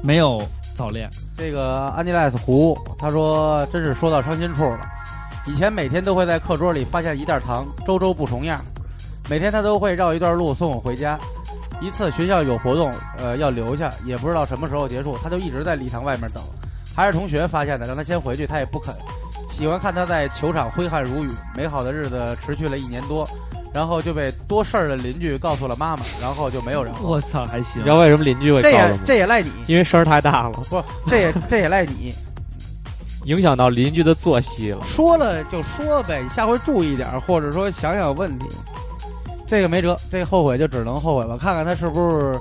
[0.02, 0.42] 没有
[0.76, 4.82] 早恋，这个安吉莱斯胡他说：“真是说到伤心处了。
[5.48, 8.60] 以前每天都会在课桌里发现一袋糖，周周不重样。
[9.30, 11.18] 每天他都会绕一段路送我回家。
[11.82, 16.44] 一次学校有活动，呃，要留下，也不知道什么时候结束，他就一直在礼堂外面等。
[16.96, 18.94] 还是同学发现的，让他先回去，他也不肯。
[19.52, 21.30] 喜欢看他在球场挥汗如雨。
[21.56, 23.28] 美好的日子持续了一年多，
[23.76, 27.10] 然后就被多事儿的邻居告诉了妈妈，然后就没有然后。
[27.10, 27.90] 我操，还行你知。
[27.90, 29.00] 道为什么邻居会这也告诉吗？
[29.06, 32.14] 这也赖你，因为声儿太大了，不，这也 这也赖你。
[33.26, 34.82] 影响到邻居的作息了。
[34.84, 38.46] 说了就说呗，你下回注意点儿，或者说想想问题。
[39.46, 41.38] 这个没辙，这后悔就只能后悔吧。
[41.38, 42.40] 看看他是不是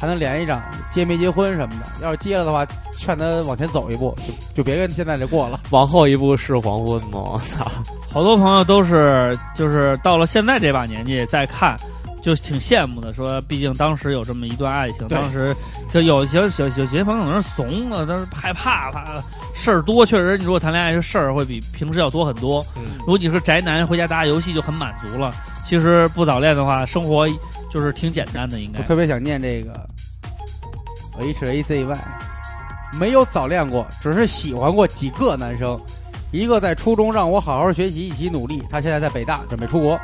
[0.00, 2.02] 还能连一张，结没结婚什么的。
[2.02, 5.60] 要是结了的话，劝他往前走一步，就就别跟现在这过了。
[5.70, 7.32] 往后一步是黄昏吗？
[7.34, 7.70] 我操！
[8.10, 11.76] 好多朋友都是就是到了现在这把年纪再看，
[12.22, 13.12] 就挺羡慕的。
[13.12, 15.54] 说毕竟当时有这么一段爱情，当时
[15.92, 19.14] 就有些有有些朋友可能是怂了，但是害怕怕
[19.54, 20.04] 事儿多。
[20.04, 22.64] 确实，你如果谈恋爱这事儿会比平时要多很多。
[22.76, 25.30] 嗯如果你是宅男，回家打打游戏就很满足了。
[25.64, 27.28] 其实不早恋的话，生活
[27.70, 28.84] 就是挺简单的，应该我。
[28.84, 29.86] 特别想念这个
[31.18, 31.98] H A C Y，
[32.98, 35.78] 没有早恋过，只是喜欢过几个男生。
[36.32, 40.00] 一个在初中让我好好学习，一起努力，他现在在北大准备出国，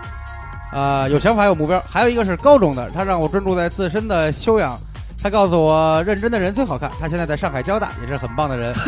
[0.72, 1.80] 啊、有想法有目标。
[1.88, 4.78] 还有一个是高中的，他让我专注在自身的修养。
[5.22, 6.90] 他告诉我，认真的人最好看。
[7.00, 8.74] 他现在在上海交大，也是很棒的人。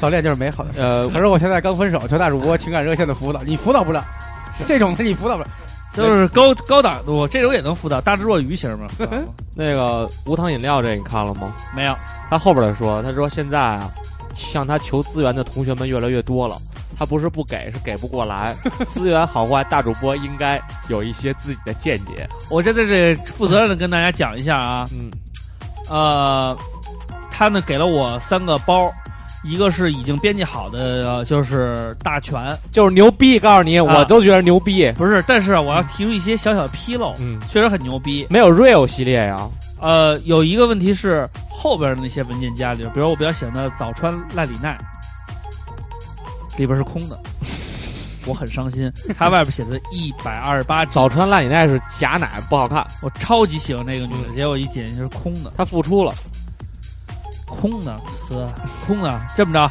[0.00, 0.70] 早恋就是美好的。
[0.76, 4.04] 呃，可是我现在刚分手，求大主播情感热线的辅导，你辅导不了，
[4.66, 5.48] 这种的你辅导不了。
[5.96, 8.86] 就是高高档的，我这种也能辅导，大智若愚型嘛。
[9.56, 11.54] 那个无糖饮料这你看了吗？
[11.74, 11.96] 没有，
[12.28, 13.90] 他后边儿说，他说现在啊，
[14.34, 16.56] 向他求资源的同学们越来越多了。
[16.98, 18.56] 他不是不给，是给不过来。
[18.94, 22.26] 资源好坏，大主播应该有一些自己的见解。
[22.48, 25.10] 我在这这负责任的跟大家讲一下啊，嗯，
[25.90, 26.56] 呃，
[27.30, 28.90] 他呢给了我三个包，
[29.46, 34.90] 一个是已经编辑好的，呃、就是大全，就是牛逼，告诉你，我都觉得牛逼。
[34.92, 38.26] 不是，但是我要提出一些小小的纰漏，嗯，确实很牛逼。
[38.28, 39.48] 没有 real 系列呀。
[39.80, 44.76] 呃，有一个问题是后边的那些文件夹里，比如我比较喜欢的早川赖里奈，
[46.56, 47.20] 里边是空的，
[48.26, 48.90] 我很伤心。
[49.18, 52.86] 它外边写的一百二十八早川赖里奈是假奶，不好看。
[53.02, 55.52] 我超级喜欢那个女的，结果一点进去是空的。
[55.56, 56.12] 她复出了，
[57.46, 58.52] 空的，呵，
[58.86, 59.20] 空的。
[59.36, 59.70] 这么着，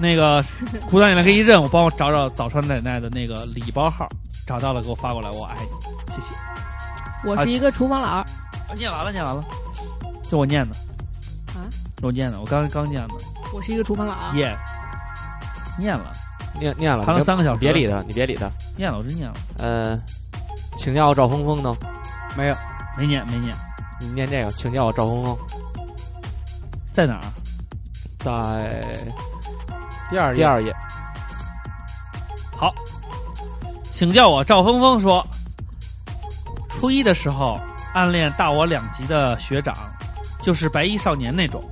[0.00, 0.42] 那个
[0.88, 4.08] 苦短你来给一任务，帮我找找早川奶奶的那个礼包号，
[4.46, 6.34] 找到了给我发过来，我爱你，谢谢。
[7.24, 8.24] 我是一个厨房佬，啊
[8.76, 9.44] 念完了，念完了，
[10.22, 10.74] 就我念的。
[11.54, 11.66] 啊，
[12.00, 13.14] 我念的，我刚刚念的，
[13.52, 14.36] 我是一个厨房佬儿。
[14.36, 14.56] 耶、
[15.78, 16.12] 念了，
[16.58, 18.48] 念念了，你谈了三个小时，别理他，你别理他。
[18.76, 20.00] 念了，我真念了，呃，
[20.78, 21.76] 请叫我赵峰峰呢？
[22.36, 22.54] 没有，
[22.96, 23.54] 没念没念，
[24.00, 25.36] 你念这个，请叫我赵峰峰，
[26.92, 27.22] 在哪儿？
[28.18, 28.96] 在
[30.10, 30.74] 第二页第二页。
[32.56, 32.74] 好，
[33.92, 35.26] 请叫我赵峰峰说，
[36.68, 37.58] 初一的时候
[37.94, 39.74] 暗恋大我两级的学长，
[40.42, 41.62] 就是白衣少年那种。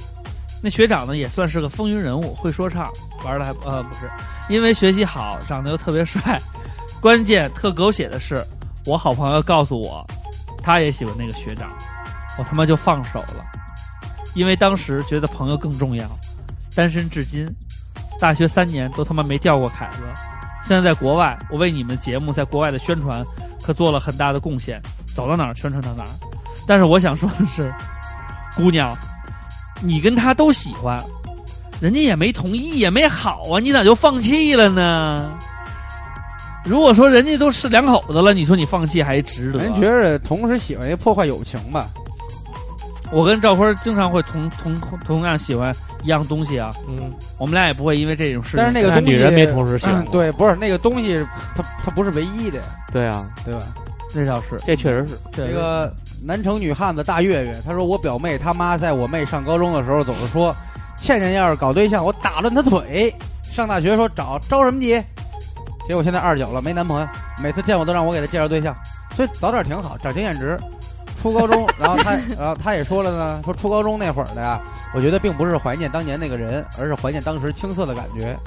[0.63, 2.91] 那学长呢也算是个风云人物，会说唱，
[3.25, 4.11] 玩的还呃不是，
[4.49, 6.41] 因为学习好，长得又特别帅。
[7.01, 8.45] 关键特狗血的是，
[8.85, 10.05] 我好朋友告诉我，
[10.63, 11.69] 他也喜欢那个学长，
[12.39, 13.47] 我他妈就放手了，
[14.39, 16.09] 因为当时觉得朋友更重要。
[16.73, 17.45] 单身至今，
[18.21, 19.99] 大学三年都他妈没掉过凯子。
[20.63, 23.25] 现在在国外，我为你们节目在国外的宣传
[23.65, 24.81] 可做了很大的贡献，
[25.13, 26.09] 走到哪儿宣传到哪儿。
[26.69, 27.75] 但是我想说的是，
[28.55, 28.97] 姑娘，
[29.83, 31.03] 你跟他都喜欢，
[31.81, 35.37] 人家也没同意，也没好啊，你咋就放弃了呢？
[36.65, 39.59] 如果说人家都是两口子了，你说你放弃还值得？
[39.59, 41.89] 人觉得同时喜欢也破坏友情吧？
[43.11, 48.59] 我跟赵坤经常会同同同样喜欢一样东西啊，嗯，我们俩也不会因为这种事情。
[48.59, 51.25] 但是那个东西，女人没同时喜欢对，不是那个东西，
[51.57, 52.61] 它它不是唯一的，
[52.93, 53.61] 对啊，对吧？
[54.15, 55.19] 那倒是这确实是。
[55.33, 55.95] 这这个
[56.25, 60.55] 南城女汉子大月月，她说我表妹她妈在我妹上高中的时候总是说，
[60.97, 63.15] 倩倩要是搞对象，我打断她腿。
[63.43, 65.03] 上大学说找着什么急？
[65.87, 67.09] 结果现在二十九了，没男朋友，
[67.43, 68.75] 每次见我都让我给她介绍对象，
[69.17, 70.57] 所以早点挺好，长经验值。
[71.21, 74.61] 初高中， 然后他，然后他也说了呢，说初高中那会儿的呀，
[74.95, 78.39] 我觉得并不是怀念当年那个人，而是怀念当时青涩的感觉。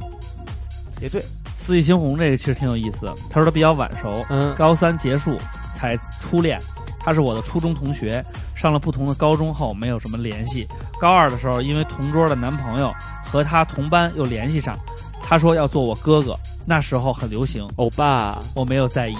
[1.01, 1.23] 也对，
[1.57, 3.13] 四季猩红这个其实挺有意思的。
[3.29, 5.35] 他说他比较晚熟，嗯，高三结束
[5.75, 6.59] 才初恋。
[7.03, 8.23] 他是我的初中同学，
[8.55, 10.67] 上了不同的高中后没有什么联系。
[10.99, 12.93] 高二的时候，因为同桌的男朋友
[13.25, 14.77] 和他同班又联系上，
[15.19, 16.35] 他说要做我哥哥。
[16.63, 19.15] 那时候很流行，欧巴，我没有在意。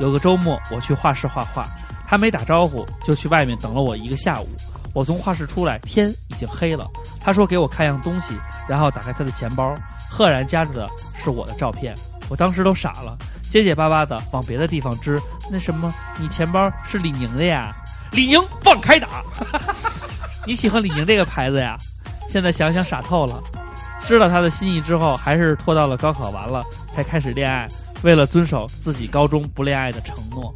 [0.00, 1.68] 有个周末我去画室画画，
[2.08, 4.48] 他没打招呼就去外面等了我一个下午。
[4.94, 6.88] 我从画室出来，天已经黑了。
[7.20, 8.34] 他说给我看样东西，
[8.66, 9.74] 然后打开他的钱包，
[10.10, 10.88] 赫然夹着的
[11.22, 11.94] 是我的照片。
[12.30, 15.20] 我当时都傻了，结结巴巴的往别的地方支。
[15.50, 17.76] 那什么，你钱包是李宁的呀？
[18.12, 19.22] 李宁放开打！
[20.46, 21.76] 你喜欢李宁这个牌子呀？
[22.26, 23.38] 现在想想傻透了。
[24.06, 27.68] 知道他的心意之后，还是拖到了高考完了才开始恋爱。
[28.02, 30.54] 为了遵守自己高中不恋爱的承诺，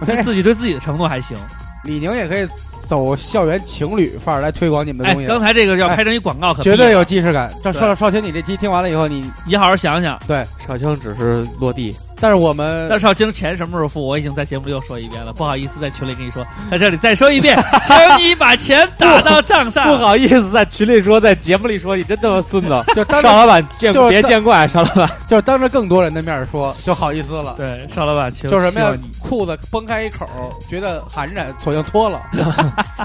[0.24, 1.36] 自己对自己的承诺还行。
[1.84, 2.46] 李宁也可以
[2.88, 7.48] 走校园情侣范儿来推广你们的哎东，西，刚才这个要拍成一广告，可绝对有既视感。
[7.62, 10.18] 赵对少少卿，你这期听完了以后，你你好好想想。
[10.26, 14.06] 对少卿只是落地，但是我们但少卿钱什么时候付？
[14.06, 17.56] 我已经在节目又说一遍了，不好意思，在群里跟你说，在这里再说一遍，
[17.86, 19.88] 请你把钱打到账上。
[19.88, 22.84] 不好意思，在群里说，在节目里说，你真他妈孙子！
[22.94, 25.08] 就当邵老板见就是别见怪，邵老板。
[25.28, 27.54] 就是当着更多人的面说，就好意思了。
[27.56, 29.10] 对，邵老板，请就是什么呀希望你？
[29.20, 30.26] 裤子崩开一口，
[30.68, 32.22] 觉得寒碜，索性脱了，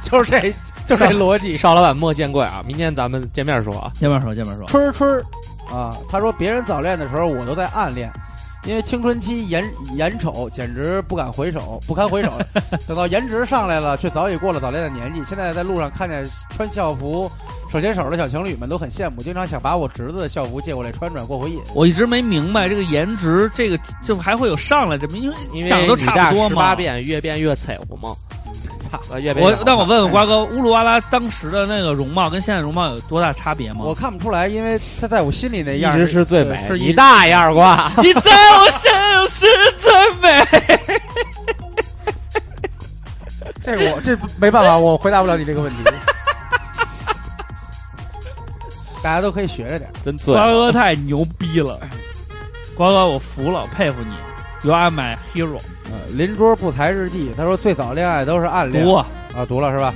[0.04, 0.54] 就是这，
[0.88, 1.58] 就是这逻辑。
[1.58, 2.64] 邵老板莫见怪啊！
[2.66, 3.92] 明天咱们见面说啊。
[4.00, 4.66] 见面说，见面说。
[4.68, 5.24] 春儿春儿
[5.74, 8.12] 啊，他说别人早恋的时候，我都在暗恋，
[8.66, 12.32] 因为青春期眼眼丑，简直不敢回首，不堪回首。
[12.88, 15.24] 等到颜值上来了，却早已过了早恋的年纪。
[15.26, 17.30] 现在在路上看见穿校服、
[17.72, 21.60] 手牵手的小情侣们，都很羡慕，经常想把我侄子的校服借过来穿穿，过过瘾。
[21.74, 26.76] 我一直没明白这个颜值，这个就还会有上来这么，因为因为长得都差不多嘛十八。
[26.76, 28.16] 变，越变越彩虹嘛。
[28.92, 33.80] 操啊，越变越好我那我问问瓜哥，乌鲁哇拉当时的那个容貌跟现在容貌有多大差别吗？
[33.84, 37.92] 我看不出来，因为他在我心里那一样直是最美，是你大爷二瓜！
[38.02, 40.46] 你在我心里是最美。
[43.64, 45.84] 这个我这没办法，我回答不了你这个问题。
[49.04, 49.90] 大家都可以学着点。
[50.04, 50.54] 真醉瓜了。
[50.54, 51.80] 哥太牛逼了，
[52.76, 54.16] 瓜哥我服了，佩服你
[54.64, 55.60] ，You are my hero。
[55.86, 59.06] 呃，邻桌不才日记，他说最早恋爱都是暗恋读啊，
[59.36, 59.94] 啊，读了是吧？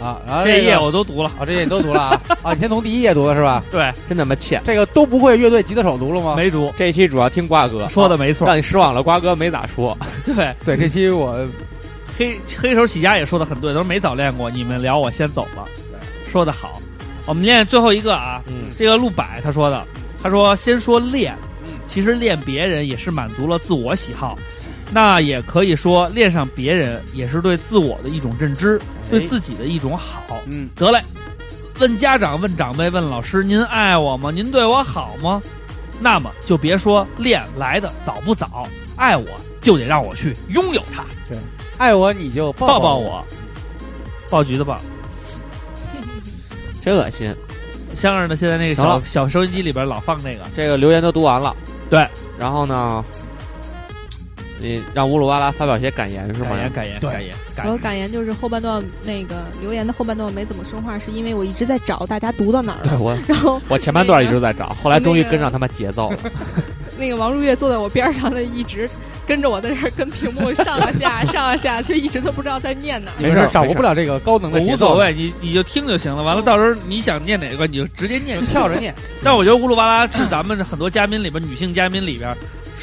[0.00, 1.30] 啊，然后这一页我都读了。
[1.38, 3.62] 啊，这页你都读了啊 啊，你先从第一页读的是吧？
[3.70, 4.60] 对，真他妈欠！
[4.64, 6.34] 这个都不会乐队吉他手读了吗？
[6.36, 8.46] 没读，这一期主要听瓜哥说的没错。
[8.46, 9.02] 让你失望了。
[9.02, 11.36] 瓜哥没咋说， 对，对，这期我
[12.18, 14.50] 黑黑手起家也说的很对，都是没早恋过。
[14.50, 15.64] 你们聊，我先走了。
[16.24, 16.80] 说的好，
[17.26, 19.84] 我们念最后一个啊，嗯，这个陆柏他说的，
[20.22, 21.48] 他说先说恋，嗯
[21.92, 24.34] 其实练别人也是满足了自我喜好，
[24.90, 28.80] 那也可以说恋上别人也是对自我的一种认知，
[29.10, 30.40] 对自己的一种好。
[30.46, 30.98] 嗯，得嘞，
[31.80, 34.30] 问家长、问长辈、问老师，您爱我吗？
[34.30, 35.38] 您对我好吗？
[36.00, 38.66] 那么就别说恋来的早不早，
[38.96, 39.26] 爱我
[39.60, 41.36] 就得让我去拥有它，对
[41.76, 43.26] 爱我你就抱抱抱我，
[44.30, 44.80] 抱橘子抱。
[46.80, 47.34] 真恶心。
[47.94, 48.34] 香儿呢？
[48.34, 51.54] 现在那个小小收音机里边老放那个，这个留言都读完了，
[51.92, 53.04] 对，然后呢，
[54.58, 56.58] 你让乌鲁巴拉发表些感言是吗感？
[56.58, 57.78] 言感言对感言感我言。
[57.82, 62.88] 感言就是后半段那个留言的后半段没怎么说话，是因为我一直在找大家读到哪儿了。
[62.88, 66.16] 对我，然后我前半段一直在找，后来终于跟上他妈节奏了。
[67.02, 68.88] 那个王如月坐在我边上的，一直
[69.26, 73.14] 跟着我在这儿跟屏幕上啊下 上啊下，就一直都不知道在念哪儿。
[73.20, 76.22] 没事掌握不了这个高能的节奏，无所谓，你你就听就行了。
[76.22, 78.46] 完了，到时候你想念哪个，你就直接念。
[78.46, 78.94] 跳着念。
[79.24, 82.36] 但我觉得乌鲁巴拉是咱们很多嘉宾里边，女性嘉宾里边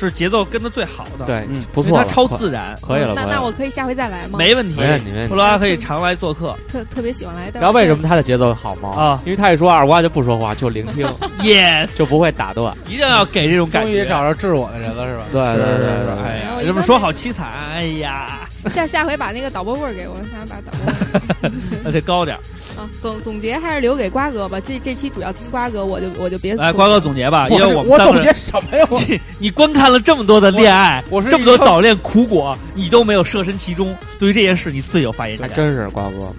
[0.07, 3.13] 是节奏跟的最好的，，对嗯，不错了，因为它超自然，可以了。
[3.15, 4.37] 那那我可以下回再来吗？
[4.37, 4.79] 没问题。
[4.79, 5.33] 没问题，没问题。
[5.33, 8.89] 乌鲁巴拉可以常来做客特特别喜欢来，但知道为什么他的节奏好吗？
[8.95, 11.07] 啊因为他一说二瓜就不说话，就聆听
[11.41, 12.75] ，，yes，就不会打断。
[12.87, 13.91] 一定要给这种感觉。
[13.91, 15.23] 终于找着治我的人了是吧？
[15.31, 21.51] 对对对对哎呀，这么说好凄惨，哎呀， 下下回把那个导播棍给我，想把导播味
[21.83, 22.39] 那得高点儿。
[22.79, 22.89] 啊。
[23.01, 28.85] 总总结还是留给瓜哥吧，这这期主要听瓜哥，我就我就别来，瓜哥总结吧，因为我们三个人总结什么呀？
[28.89, 28.99] 我
[29.37, 35.47] 你观看了这么多的恋爱，我是这么多早恋苦果，你都没有设身其中，对于这件事你自有发言权。
[35.47, 36.33] 还真是瓜哥，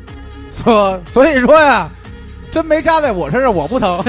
[0.52, 1.90] 所所以说呀，
[2.50, 4.02] 真没扎在我身上，我不疼。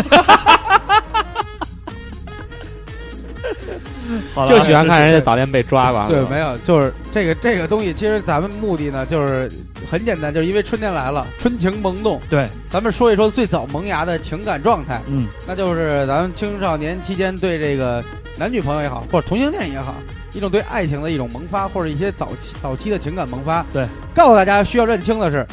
[4.33, 6.05] 好了就喜欢看人家早恋被抓吧。
[6.07, 9.51] 对，没有，就是这个这个东西，其实咱们目的呢，就是
[9.89, 12.19] 很简单，就是因为春天来了，春情萌动。
[12.29, 18.03] 对，咱们说一说最早萌芽的情感状态，嗯，那就是咱们青少年期间对这个
[18.37, 19.95] 男女朋友也好，或者同性恋也好，
[20.33, 23.65] 一种对爱情的一种萌发，或者一些早期早期的情感萌发。
[23.73, 25.45] 对，告诉大家需要认清的是，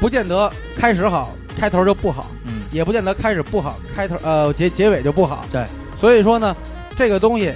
[0.00, 5.44] 不见得开始好，开头就不好，嗯，也不见得开始不好，开头呃结结尾就不好。
[5.50, 5.64] 对，
[5.96, 6.54] 所以说呢，
[6.96, 7.52] 这个东西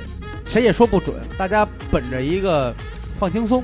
[0.48, 2.74] 谁也说不准，大家本着一个
[3.18, 3.62] 放轻松，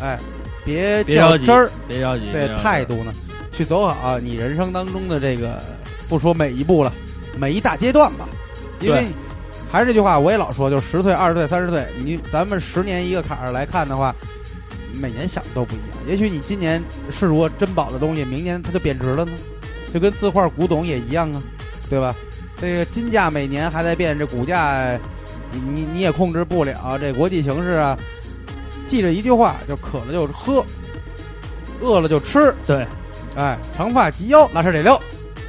[0.00, 0.18] 哎，
[0.64, 3.12] 别较真儿，别着急，态度呢，
[3.52, 5.62] 去走好你人生当中的这个，
[6.08, 6.92] 不说每一步了，
[7.36, 8.26] 每一大阶段吧，
[8.80, 9.04] 因为
[9.70, 14.14] 还是那句话，我也老说，就十岁、二十岁、三十岁，你咱们十年一个坎儿来看的话，
[14.94, 15.98] 每年想的都不一样。
[16.08, 19.32] 也许你今年视若珍宝的东西，明年它就贬值了呢，
[19.92, 21.42] 就跟字画、古董也一样啊，
[21.90, 22.16] 对吧？
[22.56, 24.98] 这个金价每年还在变，这股价
[25.52, 27.96] 你你你也控制不了，这国际形势啊。
[28.86, 30.64] 记着一句话，就渴了就喝，
[31.82, 32.86] 饿了就吃，对，
[33.36, 34.98] 哎，长发及腰，拉屎得溜。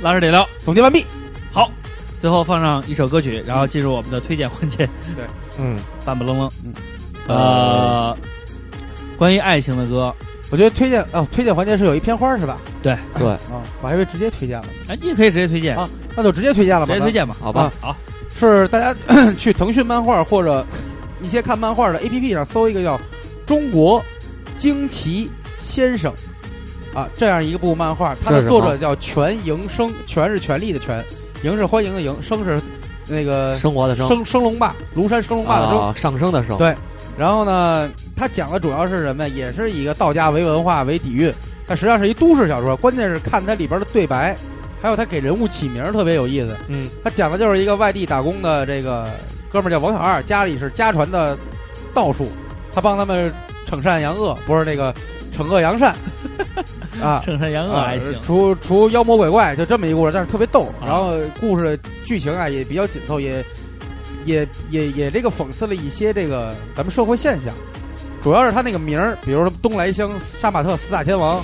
[0.01, 0.45] 拉屎得聊。
[0.57, 1.05] 总结完毕。
[1.53, 1.71] 好，
[2.19, 4.77] 最后放上一首歌曲，然后进入我们的推荐环节。
[5.15, 5.25] 对
[5.57, 6.49] 嗯，半不愣愣。
[6.65, 6.73] 嗯
[7.27, 8.17] 呃，
[9.17, 10.13] 关于爱情的歌，
[10.51, 12.57] 我觉得推荐哦，推荐环节是有一片花是吧？
[12.83, 16.93] 对对，啊，我还以为直接推荐了，哎，你也可以直接推荐，啊那就直接推荐了吧。
[16.93, 17.35] 直接推荐吧。
[17.39, 17.95] 好吧，好，
[18.47, 18.95] 是大家
[19.37, 20.65] 去腾讯漫画或者
[21.21, 22.97] 一些看漫画的 APP 上搜一个叫
[23.45, 24.03] 《中国
[24.57, 25.29] 惊奇
[25.61, 26.13] 先生》
[26.97, 31.03] 啊，这样一个部漫画，它的作者叫全营生，全是权力的权，
[31.43, 32.59] 营是欢迎的营，生是
[33.07, 35.79] 那个生活的生，生升龙霸，庐山生龙霸的升。
[35.79, 36.75] 啊，上升的升，对
[37.17, 39.35] 然后呢，它讲的主要是什么呀？
[39.35, 41.33] 也是以一个道家为文化为底蕴，
[41.67, 42.75] 它实际上是一都市小说。
[42.77, 44.35] 关键是看它里边的对白，
[44.81, 46.55] 还有他给人物起名儿特别有意思。
[46.67, 49.07] 嗯，他讲的就是一个外地打工的这个
[49.51, 51.37] 哥们儿叫王小二，家里是家传的
[51.93, 52.27] 道术，
[52.71, 53.33] 他帮他们
[53.69, 54.93] 惩善扬恶，不是那个
[55.35, 55.95] 惩恶扬善
[57.01, 57.21] 啊。
[57.25, 58.13] 惩善扬恶啊还行。
[58.23, 60.67] 除除妖魔鬼怪，就这么一故事，但是特别逗。
[60.79, 63.43] 啊然后故事剧情啊也比较紧凑，也
[64.25, 67.53] 也也也这个讽刺了一些这个咱们社会现象。
[68.21, 70.11] 主要是他那个名儿，比如说东来香、
[70.41, 71.41] 杀马特、四大天王、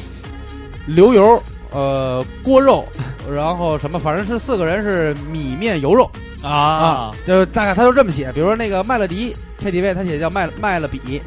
[0.86, 1.42] 刘油、
[1.76, 2.88] 呃锅肉，
[3.30, 6.10] 然后什么，反正是四个人是米面油肉。
[6.42, 11.20] 啊，就大概他就这么写，比如说那个麦乐迪 KTV，他写叫麦麦了比，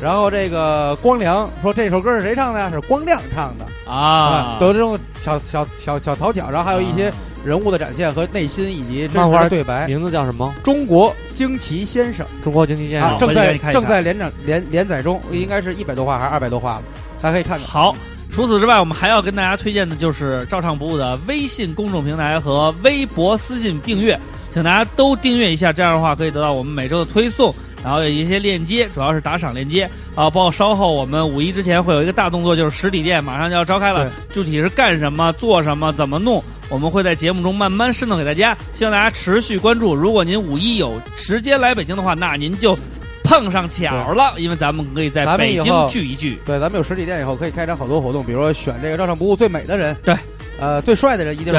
[0.00, 2.70] 然后这个光良说这首歌是谁唱的呀？
[2.70, 7.12] 是光亮唱的啊，都有这种小小小小讨巧，然后还有一些
[7.44, 9.86] 人物的展现和内心以及真漫画的对白。
[9.86, 10.54] 名字叫什么？
[10.64, 13.28] 中国惊奇先生中国惊奇先啊，生。
[13.28, 16.82] 正在正在连载连连载中，应该是一百多话还是二百多话了，
[17.20, 17.68] 大家可以看看。
[17.68, 17.94] 好。
[18.34, 24.18] 除此之外，我们还要跟大家推荐的就是照唱不误的微信公众平台和微博私信订阅，
[24.50, 27.54] 请大家都订阅一下，这样的话可以得到我们每周的推送，
[27.84, 30.28] 然后有一些链接，主要是打赏链接啊。
[30.28, 39.94] 包括稍后我们五一之前会有一个大动作，就是实体店马上就要召开了，具体是干什么、做什么、怎么弄，我们会在节目中慢慢渗透给大家，希望大家持续关注。
[39.94, 42.76] 如果您五一有时间来北京的话，那您就
[43.24, 46.38] 碰上巧了，因为咱们可以在北京聚一聚。
[46.44, 50.14] 对，咱们有实体店以后可以开展好多活动，比如说选这个照常不误最美的人，对，
[50.60, 51.52] 呃，最帅的人一定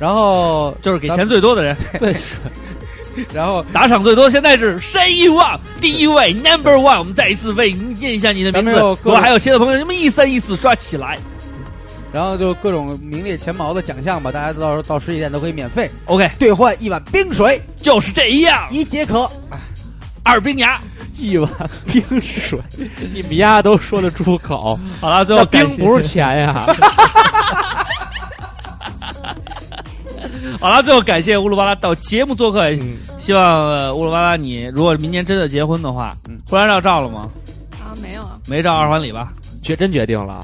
[0.00, 2.14] 然后就是给钱最多的人，最
[3.32, 6.98] 然后打赏最多，现在是谁欲望第一位 Number One。
[6.98, 8.52] 我们再一次为您念一下你的名字。
[8.52, 11.16] 咱们有各种如果还有其他朋友，什么一三一四刷起来。
[12.12, 18.66] 然后就各种名列前茅的奖项吧，大家到时候到实体店都可以免费 OK，兑换一碗冰水，就是这样。
[18.70, 19.30] 一解渴。
[20.24, 20.80] 二冰牙，
[21.22, 21.48] 一碗
[21.86, 22.58] 冰水，
[23.14, 24.78] 你们丫都说得出口？
[25.00, 26.66] 好了，最后冰不是钱呀！
[30.60, 37.30] 好了，最后感谢乌鲁巴拉到节目做客，嗯希望呃乌鲁巴拉你如果明年真的结婚的话，嗯婚纱照照了吗？
[37.80, 39.32] 啊，没有啊，没照二环里吧？
[39.62, 40.40] 决真决定了，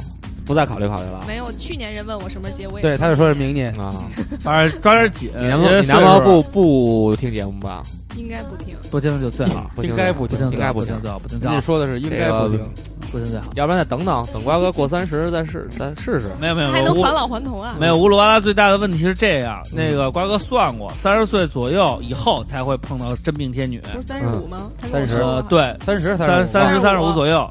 [0.46, 1.50] 不再考虑考虑了没有。
[1.58, 3.72] 去年人问我什么时候结，我也对，他就说是明年。
[3.80, 3.92] 啊！
[4.40, 5.28] 反正抓点紧。
[5.36, 5.58] 你男
[6.02, 7.82] 朋友不不听节目吧？
[8.16, 8.76] 应该不听。
[8.90, 12.66] 不听就最好，不应该不听应该不听最好，不听最好人家，说的是应该不听，
[13.12, 13.46] 不听最好。
[13.54, 16.28] 要不然再等等，等瓜哥过三十再试再试试。
[16.40, 17.74] 没有没有，没有还能返老还童啊？
[17.78, 23.80] 没有乌鲁巴拉最大的问题是这样，那个瓜哥算过，三十岁左右以后才会碰到真命天女。
[23.92, 24.70] 不是三十五吗？
[24.80, 27.48] 他跟我30呃，对，三十三三十三十五左右，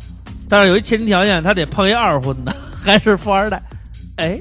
[0.49, 3.61] 但是有一前提条件，他得碰一二婚的，还是富二代。
[4.17, 4.39] 哎，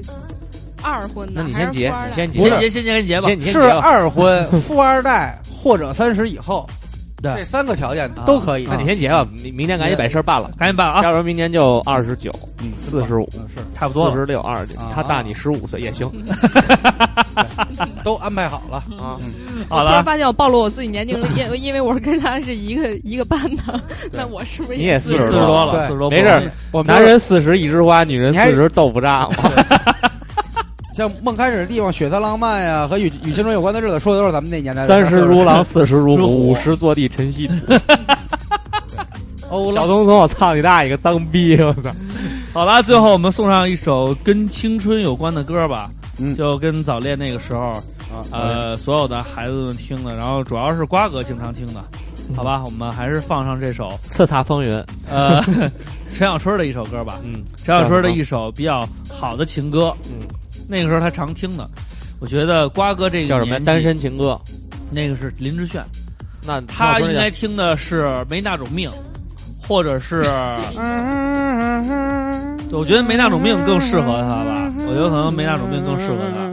[0.87, 3.59] 二婚的，那你先结，你先结，先结先结先结吧。
[3.59, 3.59] 是。
[3.69, 6.65] 二婚富二代或者三十以后，
[7.21, 7.33] 对。
[7.35, 8.67] 这三个条件都可以。
[8.69, 11.03] 那你先结吧，明明天赶紧把事儿办了，赶紧办啊！
[11.03, 12.31] 要不然明年就二十九，
[12.63, 13.61] 嗯，四十五，是。
[13.77, 14.09] 差不多。
[14.11, 16.09] 四十六、二十九，他大你十五岁也行。
[18.03, 18.77] 都安排好了。
[18.97, 19.19] 啊。
[19.69, 23.79] 好了，突然发现我暴露我自己年龄了，因因为我是跟他是一个一个班的，
[24.11, 29.51] 那我是不是你也四四十多多了，四十多，没事，我们男人四十一枝花，女人四十豆腐渣嘛。
[30.97, 34.87] 像梦开始的地方、血色浪漫呀，和与与青春有关的日子，说的都是咱们那年代的。
[34.87, 37.47] 三十如狼，四十如虎，五十坐地晨曦。
[39.47, 41.55] 小聪聪，我操你大爷个脏逼！
[41.61, 41.91] 我操！
[42.51, 46.35] 好了，最后我们送上一首跟青春有关的歌吧，嗯。
[46.35, 47.65] 就跟早恋那个时候，
[48.11, 51.83] 啊，呃，所有的孩子们听的，然后主要是瓜哥经常听的，
[52.35, 55.39] 好吧，我们还是放上这首，叱咤风云，呃，
[56.09, 60.27] 陈小春的一首歌吧，嗯，陈小春的一首比较好的情歌，嗯，
[60.67, 61.67] 那个时候他常听的，
[62.19, 64.37] 我觉得瓜哥这个叫什么单，身情歌。
[64.89, 65.83] 那个是林志炫，
[66.45, 68.89] 那他应该听的是没那种命，
[69.61, 70.21] 或者是，
[72.71, 76.47] 我觉得没那种命更适合他吧，我觉得可能没那种命更适合他。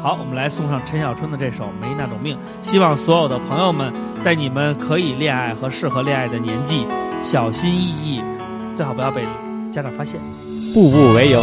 [0.00, 6.86] 好，我们来送上陈小春的这首《没那种命》，希望所有的朋友们在你们可以恋爱和适合恋爱的年纪，
[7.24, 8.22] 小心翼翼，
[8.76, 9.24] 最好不要被
[9.72, 10.20] 家长发现，
[10.72, 11.40] 步步为营，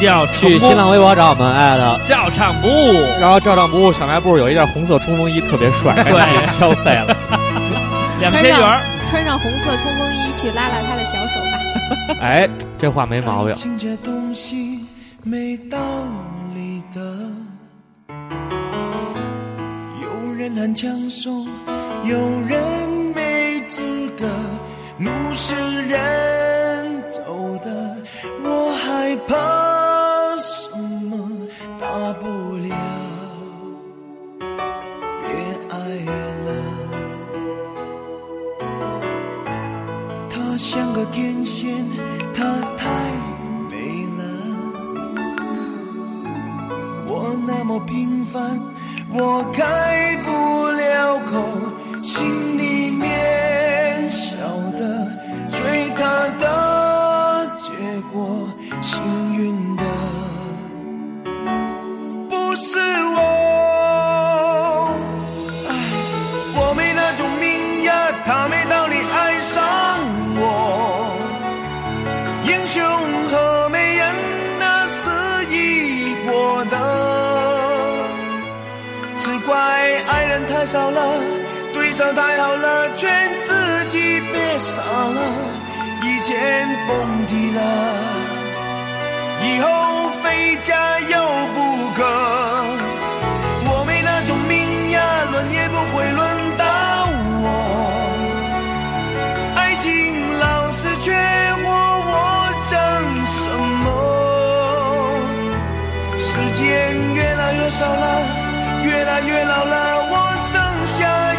[0.00, 2.00] 一定要去新浪微博找我们艾特。
[2.06, 2.94] 照唱不误。
[3.20, 7.14] 然后照唱不误小卖部有一件红色冲锋衣，特别帅， 对消费了。
[8.18, 12.16] 两千元，穿上红色冲锋衣去拉拉他的小手吧。
[12.18, 12.48] 哎，
[12.78, 13.54] 这话没毛病。
[13.54, 14.86] 情这东西
[15.22, 15.76] 没道
[16.54, 17.00] 理的，
[20.02, 21.30] 有人很抢手，
[22.04, 22.16] 有
[22.48, 22.58] 人
[23.14, 23.82] 没资
[24.18, 24.24] 格，
[24.96, 27.20] 路是人走
[27.62, 27.96] 的，
[28.42, 29.69] 我害怕
[47.70, 48.60] 么平凡，
[49.12, 52.58] 我开不了口，心
[80.60, 81.00] 太少了，
[81.72, 83.08] 对手太好了，劝
[83.42, 85.18] 自己别傻了，
[86.02, 87.60] 以前蹦迪了，
[89.40, 91.16] 以后非加油
[91.54, 92.04] 不可。
[93.70, 95.00] 我没那种命呀，
[95.32, 96.20] 轮也不会轮
[96.58, 97.08] 到
[97.40, 97.46] 我。
[99.56, 99.88] 爱情
[100.40, 101.10] 老是缺
[101.64, 101.72] 货，
[102.04, 102.12] 我
[102.68, 102.76] 争
[103.24, 103.48] 什
[103.82, 103.88] 么？
[106.18, 106.60] 时间
[107.14, 108.04] 越来越少了，
[108.84, 110.09] 越来越老了，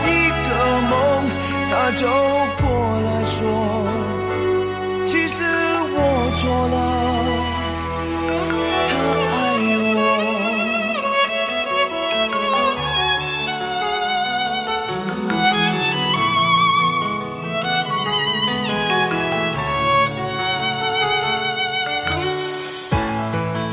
[0.05, 0.09] 一
[0.47, 0.49] 个
[0.89, 0.91] 梦，
[1.69, 2.03] 他走
[2.61, 2.63] 过
[3.05, 3.39] 来说，
[5.05, 5.43] 其实
[5.93, 5.97] 我
[6.37, 6.75] 错了，
[8.89, 8.91] 他
[9.35, 9.39] 爱
[9.87, 9.89] 我。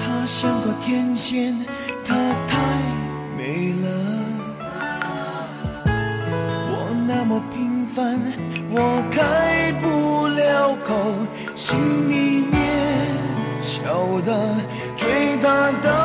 [0.04, 1.54] 他像个天仙，
[8.70, 10.94] 我开不了口，
[11.56, 11.76] 心
[12.08, 12.56] 里面
[13.60, 14.54] 晓得
[14.96, 15.97] 最大的